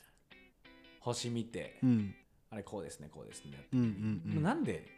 [1.01, 2.15] 星見て、うん。
[2.51, 4.43] あれこうですねこうですね、うんうんうん。
[4.43, 4.96] まあなんで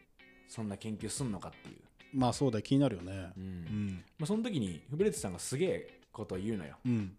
[0.48, 1.76] そんな研究すんのかっていう、
[2.12, 3.30] まあそうだよ気になるよね。
[3.36, 3.42] うん。
[3.44, 4.04] うん。
[4.18, 6.76] まあ、その時にフベレットさんがすげえことを言うのよ。
[6.84, 7.14] うん。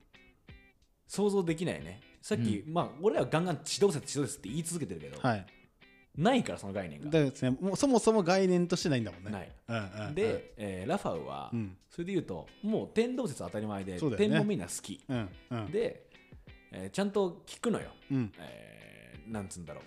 [1.07, 2.01] 想像できないね。
[2.21, 5.45] さっき、まあ俺らはガンガン地動説地動説って言い続けてるけど、はい。
[6.17, 7.05] ないからその概念が。
[7.05, 9.31] だからですねもうそもそも概念としてないんだもんね。
[9.31, 9.51] ない。
[9.67, 10.15] うんうんうん。
[10.15, 11.77] で、えーラファウは、うん。
[11.89, 14.27] それで言うともう天動説は当たり前で、そうだよね。
[14.29, 14.99] 天文みんな好き。
[15.07, 15.71] うんうん。
[15.71, 16.07] で、
[16.71, 18.31] えーちゃんと聞くのよ、うん。
[18.39, 19.83] えーなんつうんだろう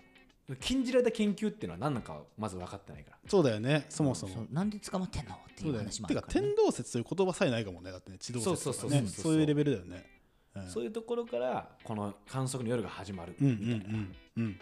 [0.57, 3.19] 禁じられた研究っていうのは何なのかまず分かってないから。
[3.29, 4.47] そうだよねそもそも。
[4.51, 6.49] なんで捕まってんのっていう話もあてかるから、ね。
[6.49, 9.07] 天、動説という言葉さえないかもねだってね地動説とかそうそうねそう。
[9.07, 10.07] そうそうそういうレベルだよね。
[10.57, 10.69] うん。
[10.69, 14.61] そういうところからこの観測の夜が始まるうんみたいな、うんうんうん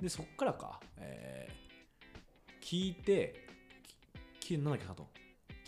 [0.00, 1.60] でそっからか、えー
[2.64, 3.46] 聞いて
[4.52, 5.06] なんだっけなと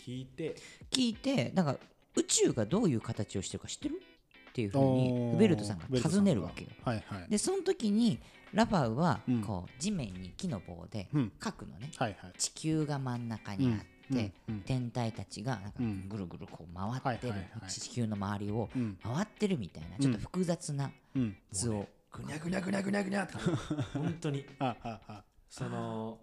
[0.05, 0.55] 聞いて。
[0.91, 1.77] 聞いてなんか
[2.15, 4.01] 宇宙がどういう形をしてるか知ってる？
[4.49, 5.31] っていうふうにおー。
[5.33, 6.69] フベルトさんが尋ねるわけよ。
[6.83, 7.29] はいはい。
[7.29, 8.19] でその時に
[8.53, 9.41] ラファウはうん。
[9.41, 11.31] こう地面に木の棒でうん。
[11.43, 12.33] 書くのねはいはい。
[12.37, 13.79] 地球が真ん中にあっ
[14.15, 14.31] て、
[14.65, 16.07] 天体たちがなんかうん。
[16.07, 17.33] ぐるぐるこう回ってる、
[17.67, 18.97] 地球の周りをうん。
[19.03, 21.35] 回ってるみたいなちょっと複雑なうん。
[21.51, 23.33] 図を、ぐにゃぐにゃぐにゃぐにゃぐにゃって
[23.93, 25.23] 本当にあああ。
[25.49, 26.19] その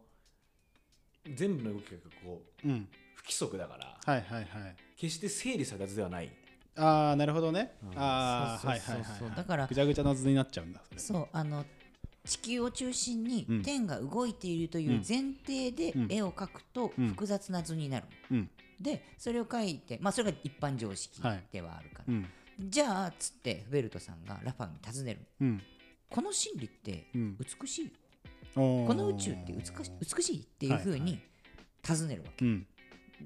[1.35, 2.89] 全部の動きがこううん。
[3.15, 4.77] 不規則だからはいはいはい。
[4.97, 6.31] 決して整理された図ではない。
[6.77, 7.73] ああなるほどね。
[7.83, 7.99] うん。
[7.99, 9.29] ああそうはいはいはいそうそうそう。
[9.29, 11.65] はいだからぐちゃぐちゃな図になっちゃうんだそうあの
[12.25, 13.63] 地球を中心にうん。
[13.63, 16.07] 天が動いているという前提でうん。
[16.11, 17.09] 絵を描くとうん。
[17.09, 18.51] 複雑な図になる、うん。
[18.81, 22.27] でそれを描いてまあそれが一般常識はいではあるから、うん。
[22.69, 25.63] じゃあっつってフベルトさんがラファに尋ねるうん。
[26.11, 27.37] この真理ってうん。
[27.39, 27.93] 美しい、
[28.55, 31.19] ここの宇宙って美し美しいっていうふうに
[31.83, 32.67] 尋ねるわけ、うん。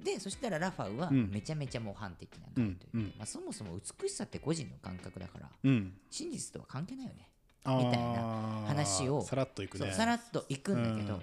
[0.04, 1.30] でそしたらラファウはうん。
[1.30, 3.00] めちゃめちゃ模範的な回答で、うん。
[3.00, 3.06] うん。
[3.18, 5.94] まあ、そもそも美しさって個人の感覚だからうん。
[6.10, 7.28] 真実とは関係ないよね
[7.66, 9.92] みたいな話をさらっといくね。
[9.92, 11.22] さらっといくんだけど、うん。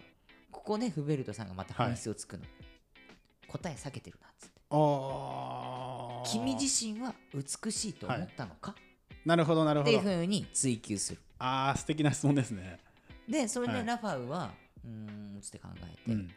[0.51, 2.43] ここでフベルトさんがまた本質をつくの、
[3.47, 4.61] 答え避けてるなっつって。
[6.31, 8.75] 君自身は美しいと思ったのか、
[9.25, 11.21] なるほどなるっていうほどふうに追求する。
[11.37, 12.79] ああ素敵な質問ですね。
[13.27, 13.81] でそれはい。
[13.81, 14.51] でラファウは、
[14.83, 14.91] うー
[15.37, 16.29] んつって考えて、うん。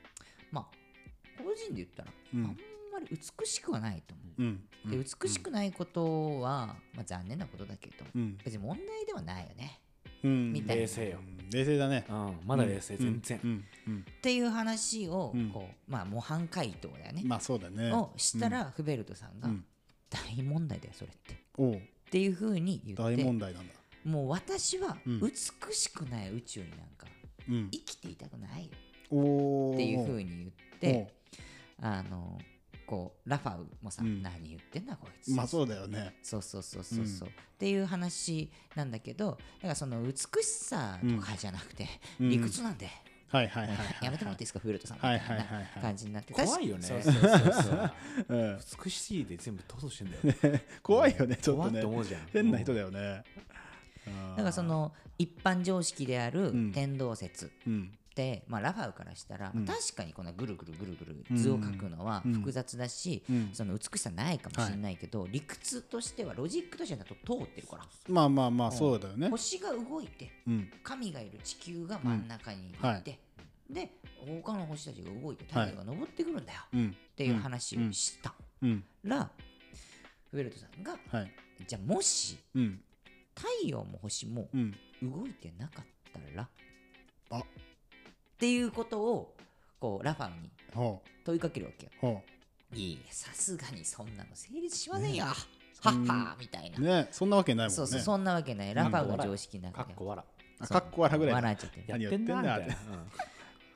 [0.50, 2.44] まあ個人で言ったら、うん。
[2.44, 2.54] あんま
[3.00, 4.90] り美しくはないと思う、うん。
[4.90, 8.36] で美しくないことは、まあ、残念なことだけど、うん。
[8.44, 9.78] 別に問題ではないよね。
[9.78, 9.83] うん
[10.28, 10.82] みたいな。
[10.82, 11.18] 冷静よ。
[11.28, 12.04] うん冷静だね。
[12.08, 12.40] うん。
[12.46, 13.40] まだ冷静全然。
[13.44, 13.64] うん。
[13.86, 13.98] うん。
[14.00, 15.50] っていう話をうん。
[15.50, 17.92] こう、まあ模範回答だよね、まあそうだね。
[17.92, 19.64] をしたら、フベルトさんが、うん。
[20.10, 21.34] 大問題だよそれって。
[21.34, 21.80] っおう。
[22.10, 23.74] ていうふうに言大って問題なんだ。
[24.04, 25.20] もう私はうん。
[25.20, 25.30] 美
[25.74, 27.06] しくない宇宙になんか
[27.48, 27.68] うん。
[27.70, 28.70] 生きていたくないよ。
[29.10, 30.50] おおっていうふうに言っ
[30.80, 31.14] て
[31.80, 32.38] あの
[32.86, 34.22] こうラファウもさ、うん。
[34.22, 35.30] 何言ってんだこいつ。
[35.32, 36.16] まあそうだよね。
[36.22, 41.86] そうそうそうそうそう、っていう話なんだけどだからその美しさとかじゃなくて、
[42.20, 42.30] うん。
[42.30, 42.88] 理屈なんで、
[43.28, 44.96] はいはいはいはいやめてもらっていいですか、フルトさん。
[44.98, 45.82] みたはいいなはいはいはい。
[45.82, 46.82] 感じになって、怖いよね。
[46.86, 47.30] そうそうそう
[47.62, 47.92] そう
[48.28, 48.58] うん。
[48.84, 52.26] 美しいで全部通そうしてんだよ 怖いよねちょっ怖とね思うじゃん。
[52.32, 53.24] 変な人だよね。
[54.06, 56.72] だからその一般常識であるうん。
[56.72, 57.98] 天動説うん
[58.46, 59.64] まあ、ラファウからしたら、うん。
[59.64, 62.32] 確かにこのぐるぐるぐるぐる図を描くのはうん。
[62.34, 63.50] 複雑だし、うん。
[63.52, 67.12] その美しさないかもしれないけど、理屈としてはロジックとしては通
[67.44, 69.28] ってるから、まあまあまあそうだよね。
[69.28, 70.70] 星が動いてうん。
[70.82, 73.18] 神がいる地球が真ん中にいて、
[73.68, 73.90] で
[74.42, 76.88] 他の星たちが動いて太陽が昇ってくるんだよ、うん。
[76.90, 78.34] っていう話をした。
[78.62, 78.84] うん。
[79.02, 79.30] ら、
[80.30, 81.32] フベルトさんがはい。
[81.66, 82.80] じゃあもしうん。
[83.34, 84.72] 太陽も星もうん。
[85.02, 86.48] 動いてなかったら
[87.30, 87.42] あ
[88.44, 89.34] っていうことを
[89.80, 92.22] こうラファンにほ問いかけるわけよ。
[92.74, 95.24] いいえさすがにそんなの成立しませんよ。
[95.24, 95.34] はっ
[96.06, 96.78] はみたいな。
[96.78, 97.74] うねそんなわけないもんね。
[97.74, 98.74] そうそうそんなわけない。
[98.74, 99.86] ラファンの常識の中では。
[99.86, 100.24] かっこ笑
[100.58, 101.84] あかっこ笑うぐらい笑っちゃってる。
[101.88, 102.58] やっ何てんなみたいな。
[102.58, 102.68] やってん。
[102.68, 102.76] だ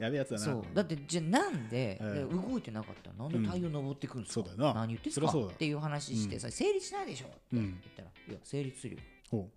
[0.00, 0.44] やべえやつだな。
[0.44, 0.64] そう。
[0.74, 1.98] だってじゃあなんで、
[2.30, 4.80] 動いてなかったらなんで太陽昇ってくるんですか、そうだよな。
[4.80, 5.28] 何言ってんすか？
[5.28, 7.28] っていう話してさ、成立しないでしょ？
[7.28, 7.70] って言うん。
[7.70, 9.00] ったら、いや成立するよ。
[9.30, 9.48] ほ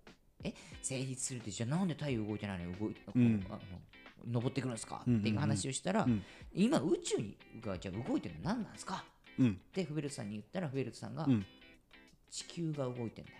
[0.42, 0.54] え？
[0.82, 2.66] 成立するってじゃあなんで太陽動いてないの？
[2.66, 3.46] に動いて、うん。
[3.50, 3.58] あの
[4.30, 5.20] 登ってくるんですか、うんうんうん。
[5.20, 6.22] っていう話をしたら、うん。
[6.54, 9.04] 今宇宙にがじゃあ動いてるの何なんですか？
[9.38, 9.50] ううん。
[9.50, 11.44] ってフベルトさんに言ったらフベルトさんが、うん。
[12.30, 13.36] 地球が動いてんだよ。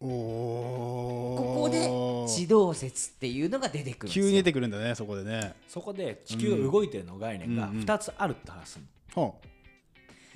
[0.00, 1.88] おおここで
[2.28, 4.24] 地動説っていうのが出てくるんですよ。
[4.24, 5.54] 急に出てくるんだねそこでね。
[5.68, 8.84] そこで地球が動いてるの概念がうんうん2つあるって話すの。
[9.14, 9.46] ほう。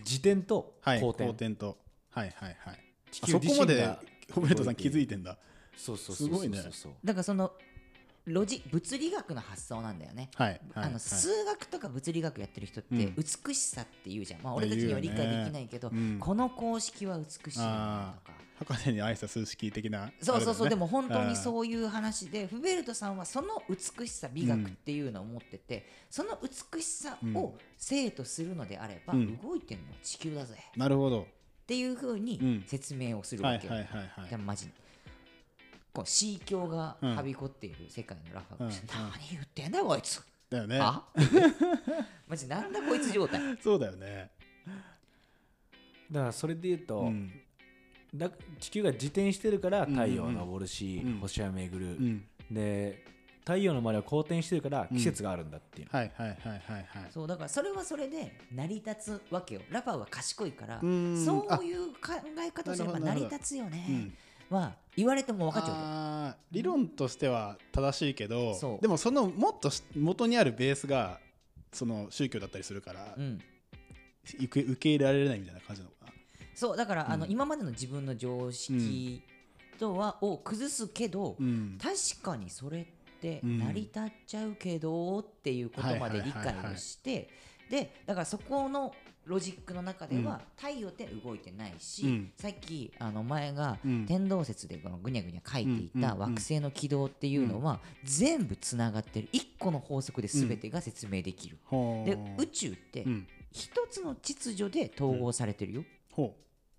[0.01, 1.25] 自転とはい公転。
[1.25, 1.77] 公転と。
[2.11, 2.79] はいはいはい。
[3.11, 4.01] 地あそこまでが
[4.33, 5.37] ホベルトさん気づいてんだ。
[5.77, 6.59] そうそうそうすごいね。
[6.59, 7.53] そうそうだからその
[8.29, 13.15] ロジ物理学の発想なんだよね、はいはいあのはい数学とか物理学やってる人ってうん。
[13.17, 16.19] 美しさって言うじゃん、まあ、俺たちには理解できないけど、ねうん。
[16.19, 18.39] この公式は美しいなとか。
[18.59, 29.39] 博士に愛した数式的なそうそうそう、でも本当にそういう話でフベルトさんはその美しさ美学っていうのを持ってて、その美しさを生とするのであれば、うん。
[29.39, 30.57] 動いてるのは地球だぜ。
[30.77, 31.23] なるほど。
[31.23, 31.25] っ
[31.69, 32.25] ていうふううん。
[32.25, 34.69] に説明をするはいわけよ、はいはいはいでもマジ
[35.93, 38.73] こう C 教がはびこっている世界のラファが、うん。
[38.73, 40.79] 何言ってんだよこいつ、だよね。
[40.81, 41.05] あ？
[42.29, 43.41] マジなんだこいつ状態。
[43.63, 44.31] そうだよね。
[46.11, 47.33] だからそれで言うと、うん。
[48.15, 51.19] だ地球が自転してるからうん太陽は昇るし、うん。
[51.19, 52.27] 星は巡る、うん。
[52.51, 53.05] で
[53.41, 56.87] 太陽の周りは公転してるから季節があるんだっていう、はいはいはいはいはい。
[57.11, 59.63] そうだからそれはそれで成り立つわけよ。
[59.71, 61.25] ラファは賢いからうん。
[61.25, 62.13] そういう考
[62.47, 63.87] え方をすれば成り立つよね、
[64.51, 64.57] うん。
[64.57, 68.83] は言われても分かっちゃう理論としては正しいけどそう。
[68.83, 71.21] でもそのもっとし元にあるベースが
[71.73, 73.41] その宗教だったりするから、うん、
[74.25, 76.13] 受け入れられないみたいな感じなのかな。
[76.53, 77.31] そうだから、あのうん。
[77.31, 79.23] 今までの自分の常識
[79.79, 81.79] とは、を崩すけど、うん。
[81.81, 82.87] 確かにそれっ
[83.21, 83.59] てうん。
[83.59, 87.29] 成り立っちゃうけどっていうことまで理解をして
[87.71, 88.95] でだからそこの
[89.29, 92.33] ロジックの中では太陽って動いてないし、うん。
[92.37, 94.07] さっきあの前がうん。
[94.07, 99.29] 天動説でこのぐにゃぐにゃ書いていたうん惑星の軌道っていうのは全部つながってる。
[99.33, 101.59] 一個の法則で全てが説明できる。
[101.67, 102.11] ほう。
[102.11, 103.29] で宇宙ってうん。
[103.53, 106.35] 一つの秩序で統合されてるよっほ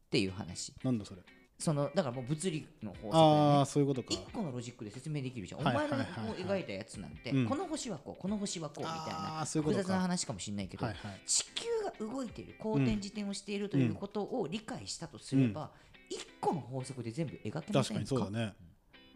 [0.09, 0.73] ていう話。
[0.83, 1.21] うなんだそれ
[1.59, 4.07] そのだからもう物理の法則だあよそういうことか。
[4.11, 5.95] 一個のロジックで説明できるじゃん、はいお前の
[6.35, 7.45] 描いたやつなんて、うん。
[7.45, 9.83] この星はこうこの星はこうみたいあなーそういうことか。
[9.83, 10.87] 複雑な話かもしれないけど、
[11.25, 15.71] 地球が動いている公転自転をしているということを理解したとすれば、
[16.09, 17.73] 一個の法則で全部描けませんか？
[17.73, 18.53] 確かにそうだね。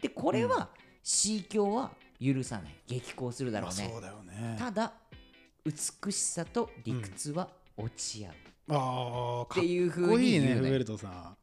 [0.02, 0.68] でこれは
[1.02, 1.92] C 教は
[2.22, 4.56] 許さない激高するだろうね。
[4.58, 4.92] ただ
[5.64, 8.32] 美しさと理屈は落ち合う、
[8.68, 11.36] ああっていうかっこいいねフベルトさん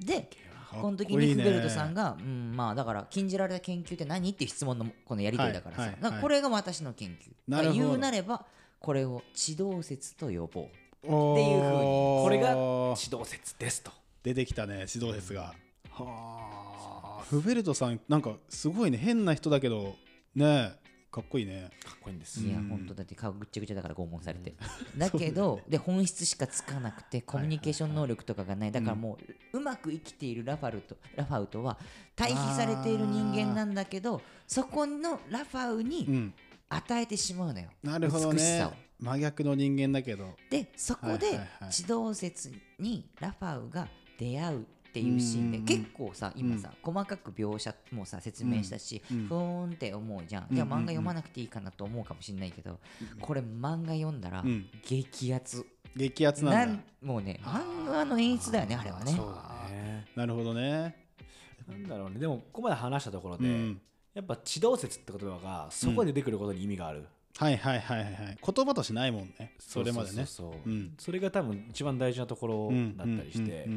[0.00, 0.30] で
[0.70, 7.32] この時にフベルトさんが、うん、まあだから禁じられた研究って何っていう質問のこのやり取りだからさ、はいはいらこれが私の研究。
[7.48, 8.44] なる言うなれば
[8.78, 10.64] これを地動説と呼ぼう。
[11.02, 11.82] っていう風に。
[12.22, 13.90] これが指導説ですと。
[14.22, 15.54] 出てきたね指導説が。
[15.90, 17.24] はあ。
[17.28, 18.98] フベルトさんなんかすごいね。
[18.98, 19.96] 変な人だけど
[20.34, 20.74] ね
[21.10, 21.70] かっこいいね。
[21.84, 22.40] かっこいいんです。
[22.40, 22.68] いやうん。
[22.68, 24.54] 本当だって顔ぐっちゃぐちゃだから拷問されて、
[24.96, 28.72] だけどで本質しかつかなくてコミュニケーション能力とかがない。
[28.72, 29.18] だからも
[29.52, 31.78] ううまく生きているラファルとラファウとは
[32.14, 36.34] 対比されている人間なんだけどそこのラファウうにん。
[36.72, 38.34] 与えてしまうのよ、なるほどね。
[38.34, 38.72] 美しさを。
[39.00, 40.36] 真逆の人間だけど。
[40.50, 45.64] でそこで地動説にラファウが出会うっていうシーンでうん。
[45.64, 49.26] 結構さ今さ細かく描写もさ説明したしうん。
[49.28, 50.46] ふーんって思うじゃん。
[50.50, 50.56] うん。
[50.56, 52.78] じゃあ漫画読まなくていいかなと思うかもしれないけど
[53.20, 54.66] これ漫画読んだらうん。
[54.84, 55.64] 激アツ。
[55.96, 60.06] 激アツなんんもうね漫画の演出だよねあれはね。
[60.16, 60.96] なるほどね。
[61.68, 62.18] なんだろうね。
[62.18, 63.80] でもここまで話したところで、うん。
[64.14, 69.54] やっぱ地動説って言葉がそこで出てくることに意味がある、はいはいはいはい言葉としてないもんね。
[69.58, 70.26] それまでね。
[70.26, 70.52] そ
[71.12, 73.68] れが多分一番大事なところだったりして、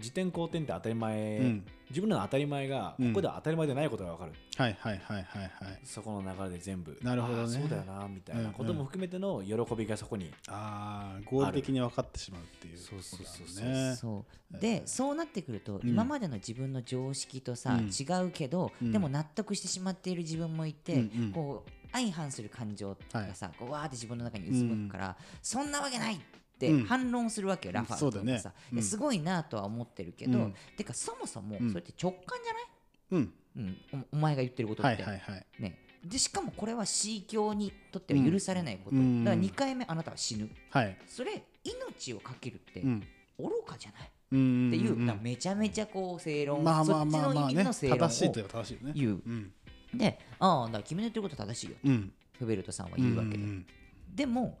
[0.00, 1.64] うんうんうん自転後転って当たり前、うん。
[1.90, 5.80] 自分らの当たり前がここでは当たり前でないことが分かる、はいはいはいはいはい。
[5.84, 7.48] そこの流れで全部なるほどね。
[7.48, 13.96] そうだよなみたいなことも含めての喜びがそこに、ああ合理的に分かってしまうっていうそうそうそうことだね。
[13.96, 14.58] そう。
[14.58, 15.80] でそうなってくるとん。
[15.84, 17.86] 今までの自分の常識とさうん。
[17.88, 18.92] 違うけどうん。
[18.92, 21.32] でも納得してしまっている自分もいてうんうん。
[21.32, 26.18] こう相反する感情がさこうわーって自分の中に渦巻くからそんなわけないっ
[26.62, 26.84] てうん。
[26.84, 28.52] 反論するわけよラファとかさ。
[28.70, 30.54] うんいやすごいなとは思ってるけどうん。
[30.76, 31.68] てかそもそもうん。
[31.70, 32.62] それって直感じゃない？
[33.10, 33.34] うん。
[33.54, 33.76] うん、
[34.12, 39.24] おお前が言ってることはいって、はいはいね、でしかもこれは C 教にとっては許されないこと、うん。
[39.24, 40.48] だから2回目あなたは死ぬ。
[40.70, 40.96] はい。
[41.06, 43.06] それ命をかけるってうん。
[43.38, 49.22] 愚かじゃない、うんっていう、めちゃめちゃこう正論、まあまあそっちの意味まあまあねの正論を言う。
[49.26, 49.52] うん。
[49.94, 52.12] でああだから君の言ってること正しいようん。
[52.38, 53.66] フベルトさんは言うわけで、うん。
[54.14, 54.58] でも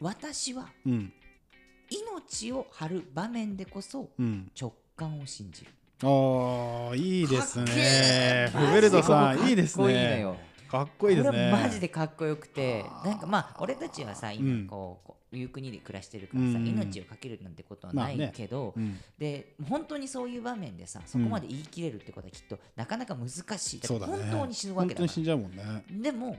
[0.00, 1.12] 私はうん
[1.90, 4.50] 命を張る場面でこそうん。
[4.60, 5.70] 直感を信じる。
[6.02, 8.50] ああいいですね。
[8.52, 8.66] ー。
[8.66, 10.20] フベルトさんいいですね。
[10.20, 10.36] よ
[10.68, 11.30] かっこいいですね。
[11.30, 14.34] これマジでかっこよくてなんかまあ俺たちはさうん。
[14.34, 16.66] 今こうこういう国で暮らしてるからさ、うん。
[16.66, 18.32] 命をかけるなんてことはないまあね。
[18.36, 18.98] けど、うん。
[19.18, 23.28] で本当にそういう場面でさそこまで言い切れるってことはきっとなかなか難
[23.58, 23.80] しい。
[23.86, 24.94] 本当に死ぬわけだから。
[24.94, 25.84] 本当に死んじゃうもんね。
[25.90, 26.36] でも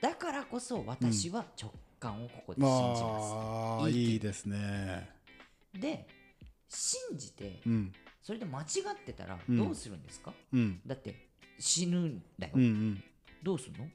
[0.00, 3.20] だからこそ私は直感をここで信じまま
[3.80, 5.08] す、あいいですね。
[5.78, 6.06] で
[6.68, 7.92] 信じてうん。
[8.22, 8.66] それで間違っ
[9.04, 9.56] てたらうん。
[9.56, 10.80] どうするんですか、うん。
[10.86, 11.28] だって
[11.58, 13.04] 死ぬんだよ、うんうん。
[13.42, 13.84] どうするの？
[13.84, 13.88] っ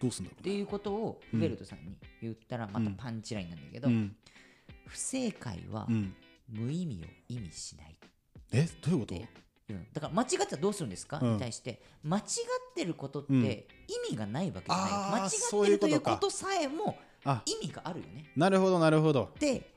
[0.00, 4.16] どうすんだろうていうことをフベルトさんに言ったらまたパンチラインなんだけど、うん。
[4.86, 6.14] 不正解はうん。
[6.48, 7.98] 無意味を意味しない。
[8.52, 8.68] え？
[8.86, 9.14] どういうこと？
[9.70, 9.72] う。
[9.72, 11.32] ん、だから間違ってたらどうするんですか、うん。
[11.34, 12.24] に対して間違っ
[12.74, 13.42] てることってうん。
[13.42, 13.64] 意
[14.10, 17.03] 味がないわけじゃない、あー間違ってるということさえもあ
[17.46, 18.30] 意味があるよね。
[18.36, 19.30] なるほどなるほど。
[19.38, 19.70] で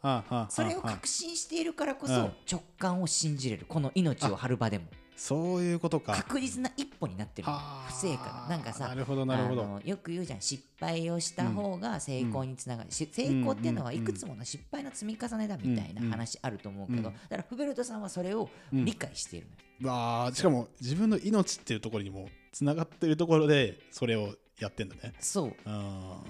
[0.50, 0.92] それをはあ。
[0.94, 2.14] 確信しているからこうん。
[2.14, 3.66] そ直感を信じれる。
[3.68, 4.86] この命を張る場でも。
[5.16, 6.14] そういうことか。
[6.14, 7.48] 確実な一歩になってる
[7.88, 9.82] 不正解がなんかさなるほどなるほど。
[9.84, 10.42] よく言うじゃん。
[10.42, 17.16] 失敗をした方が成功につながる、し成功っていうのはうんいくつもの失敗の積み重ねだみたいな話あると思うけど、うん。
[17.16, 19.48] だからフベルトさんはそれを理解している
[19.82, 25.14] のよ、しかも自分の命っていうところにもつながってるところでそれをやってんだね。
[25.20, 25.56] そう。
[25.66, 26.22] あ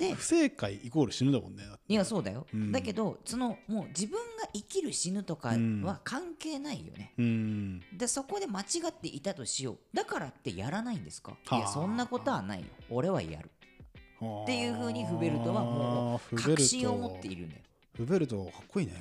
[0.00, 2.72] でー不正解イコール死ぬだもんねいやそうだよ、うん。
[2.72, 5.82] だけどそのもう自分が生きる死ぬとかうん。
[5.82, 7.80] は関係ないよね、うん。
[7.96, 9.78] でそこで間違っていたとしよう。
[9.92, 11.32] だからってやらないんですか？
[11.32, 11.56] はあ。
[11.58, 12.66] いやそんなことはないよ。
[12.88, 13.50] 俺はやる。
[14.42, 17.62] っていうふうにフベルトはもう確信を持っているんだよ
[17.96, 18.94] フベルトかっこいいね。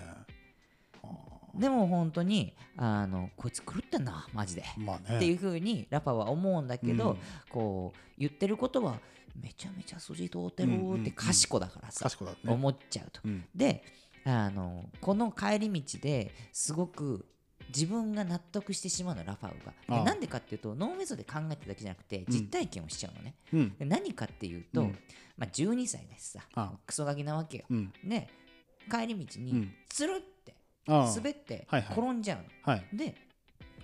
[1.55, 5.17] でも本当にあのこいつ狂ってんなマジで、まあね。
[5.17, 7.17] っていうふうにラパは思うんだけど、うん。
[7.49, 8.99] こう言ってることは
[9.35, 12.09] めちゃめちゃ筋通ってるって賢だからさ、
[12.47, 13.21] 思っちゃうと。
[13.25, 13.45] うん。
[13.55, 13.83] で
[14.25, 17.25] あのこの帰り道ですごく
[17.69, 19.55] 自分が納得してしまうのラファウ
[19.89, 20.03] が。
[20.03, 23.75] なんでかっていうと脳みそで考えてるだけじゃなくて実体験をしちゃうのね、うん。
[23.77, 24.97] で何かっていうと、うん。
[25.37, 27.93] まあ、12歳ですさあクソガキなわけよ、うん。
[28.03, 28.29] で
[28.91, 29.73] 帰り道にうん。
[29.87, 30.53] つるって
[30.87, 32.85] 滑って転んじゃうの、はい。
[32.93, 33.15] で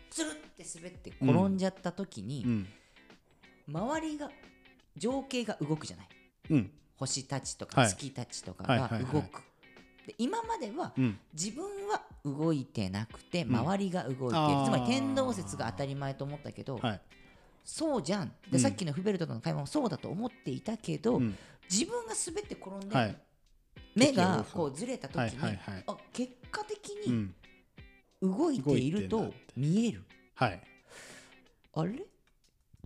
[0.09, 2.67] つるって滑って転んじゃった時に、うん。
[3.67, 4.29] 周りが
[4.97, 6.07] 情景が動くじゃない。
[6.51, 6.71] うん。
[6.97, 7.89] 星たちとはい。
[7.89, 9.41] か月たちとかが動く、
[10.07, 11.19] で今まではうん。
[11.33, 13.55] 自分は動いてなくてん。
[13.55, 14.65] 周りが動いている、あー。
[14.65, 17.01] つまり天動説が当たり前と思ったけど、はい。
[17.63, 18.29] そうじゃん。
[18.29, 18.59] で、うん。
[18.59, 21.37] さっきのフベルトとの会話もそうだと思っていたけど、うん。
[21.69, 23.17] 自分が滑って転んで、はい。
[23.95, 25.83] 目がこうずれた時に、はいはいはい。
[25.87, 27.35] あ結果的うにん。
[28.21, 30.03] 動いていると見える、
[30.35, 30.61] はい。
[31.73, 32.05] あれ？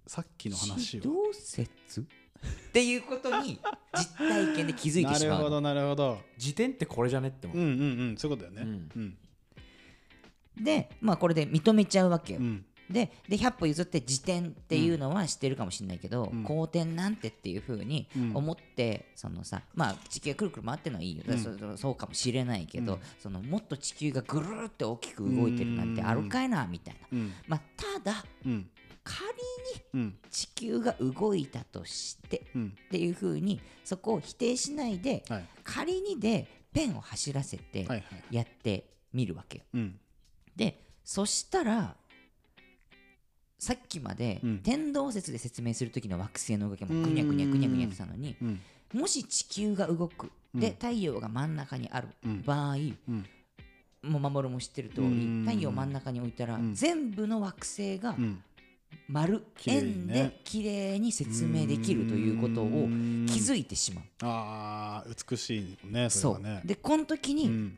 [0.09, 1.01] さっきの話を。
[1.01, 2.01] 地動説？
[2.01, 2.03] っ
[2.71, 3.59] ていうことに
[3.95, 5.37] 実体験で気づいてなしまう。
[5.37, 6.17] のるほどなるほど。
[6.35, 8.71] 時点ってこれじゃねって思う、うんうんうんそういうことだよね。
[8.95, 9.17] うん。
[10.57, 10.63] うん。
[10.63, 12.65] でまあこれで認めちゃうわけよ、うん。
[12.89, 16.43] でで100歩譲って時点っていうのは知ってるかもしれないけど、うん。
[16.43, 18.31] 公転なんてっていうふうにうん。
[18.35, 21.77] 思って、そのさまあ地球がくるくる回ってるのはいいよ、うん。
[21.77, 22.99] そうかもしれないけど、うん。
[23.19, 27.31] そのもっと地球がぐるーって大きく動いてるなんてあるかいなみたいな、うん。
[27.47, 28.67] まあ、ただうん
[29.11, 29.25] 仮
[29.97, 32.73] にうん地球が動いたとしてうん。
[32.87, 35.45] っていうふうにそこを否定しないではい。
[35.63, 37.87] 仮にでペンを走らせて
[38.29, 39.63] やってみるわけよ。
[39.73, 39.99] うん。
[40.55, 41.95] でそしたら
[43.57, 44.59] さっきまでうん。
[44.59, 48.59] 天動説で説明する時の惑星の動きもぐにゃぐにゃぐにゃぐにゃってたのにうん。
[48.93, 50.61] もし地球が動くうん。
[50.61, 52.43] で太陽が真ん中にあるうん。
[52.43, 52.77] 場合う
[53.11, 53.25] ん。
[54.01, 55.45] もう守も知ってる通うん。
[55.45, 56.73] り太陽真ん中に置いたらうん。
[56.75, 58.43] 全部の惑星がうん
[59.07, 60.13] 丸円ね。
[60.13, 64.05] で綺麗に説明できるということを気づいてしまう。
[64.21, 66.61] あー美しいねそそうれはね。
[66.65, 67.77] でこの時にうん。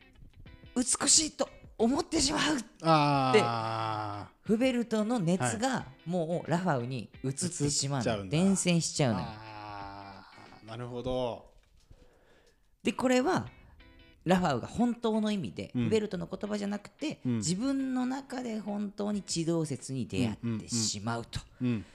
[0.76, 2.42] 美しいと思ってしまう
[2.84, 8.04] あフベルトの熱がもうラファウに移ってしまうの。
[8.04, 8.38] 移っちゃうんだ。
[8.38, 9.28] 伝染しちゃーうのよ。
[10.68, 11.46] なるほど。
[12.84, 13.48] でこれは
[14.26, 15.84] ラファウが本当の意味で、うん。
[15.86, 17.36] フベルトの言葉じゃなくて、うん。
[17.38, 21.86] 自分の中で本当に地動説に出会ってしまうとうん。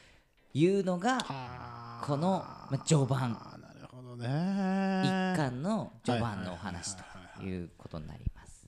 [0.54, 1.18] いうのが
[2.02, 3.32] このまあ序盤。
[3.60, 4.26] なるほどね。
[5.04, 7.02] 一巻の序盤のお話は
[7.36, 8.66] いということになります。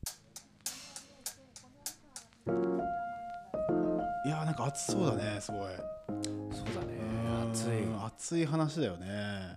[4.26, 5.70] いやーなんか熱そうだねすごい。
[6.52, 9.56] そうだねうん熱い熱い話だよね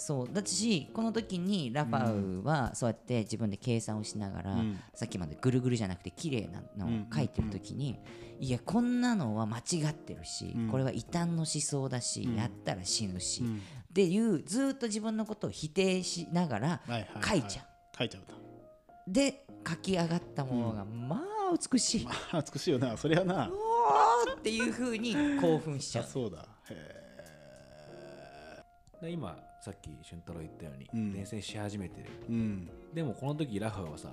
[0.00, 0.28] そう。
[0.32, 4.80] だしこの時にラファウはそうやって自分で計算をしながら、うん。
[4.94, 7.98] さっきまでぐるぐるじゃなくて綺麗なのを書いてる時に、
[8.38, 10.68] いやこんなのは間違ってるし、うん。
[10.68, 12.36] これは異端の思想だし、うん。
[12.36, 13.56] やったら死ぬし、うん。
[13.56, 17.66] っていうずーっと自分のことを否定しながらはいはいはい書いちゃう。
[17.98, 18.22] 書いちゃう
[19.12, 22.04] で書き上がったものが、まあ美しい。
[22.04, 23.50] まあ美しいよなそりゃな。
[23.50, 26.04] おーっていう風に興奮しちゃう。
[26.04, 26.46] そうだ。
[26.70, 26.98] へ
[29.02, 31.12] で今さっき俊太郎言ったように、うん。
[31.12, 32.06] 伝染し始めてる。
[32.08, 32.70] えうん。
[32.94, 34.08] でもこの時ラファーはさ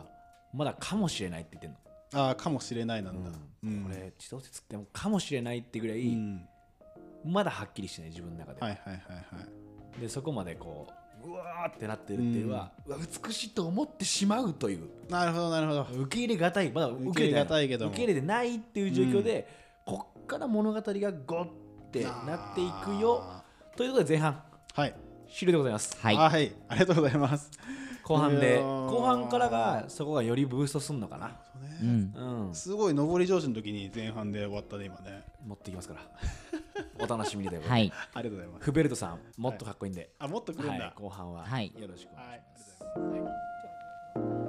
[0.54, 3.30] まだかもしれないって言ってんああかもしれないなんだ。
[3.30, 3.84] の、うん。
[3.84, 6.48] これ地動説ってもかもしれないってぐらい、うん。
[7.26, 9.02] まだはっきりしてない自分の中で、はいはいはいは
[9.98, 10.02] い。
[10.02, 14.89] でそこまでこううわーってなってるっていうのは、うわ美しいと思ってしまうという。
[15.10, 15.88] なるほどなるほど。
[16.04, 17.91] 受け入れがたいまだ受け入れがたいけども。
[17.91, 19.48] 受け入れてないっていう状況で、
[19.86, 21.46] こっから物語がゴッ
[21.91, 23.22] てなっていくよ。
[23.24, 23.43] あ。
[23.76, 24.34] ということで前半。
[24.76, 25.05] ーはい
[25.36, 25.97] 終了でございます。
[25.99, 26.15] はい。
[26.15, 26.55] はい。
[26.69, 27.51] ありがとうございます。
[28.03, 28.89] 後半でー。
[28.89, 31.31] 後半からがそこがよりブーストすんのかな。
[31.81, 32.13] うん。
[32.47, 32.55] うん。
[32.55, 35.23] すごい上り調子の時に前半で終わったね今ね。
[35.45, 36.01] 持っていきますから。
[37.03, 37.59] お楽しみにで。
[37.59, 37.91] はい。
[38.13, 38.63] ありがとうございます。
[38.63, 40.86] フベルトさんもっとかっこいいんで、あもっと来るんだ。
[40.86, 41.73] はい、後半ははい。
[41.77, 42.83] よろしくお願いします、
[44.29, 44.45] はい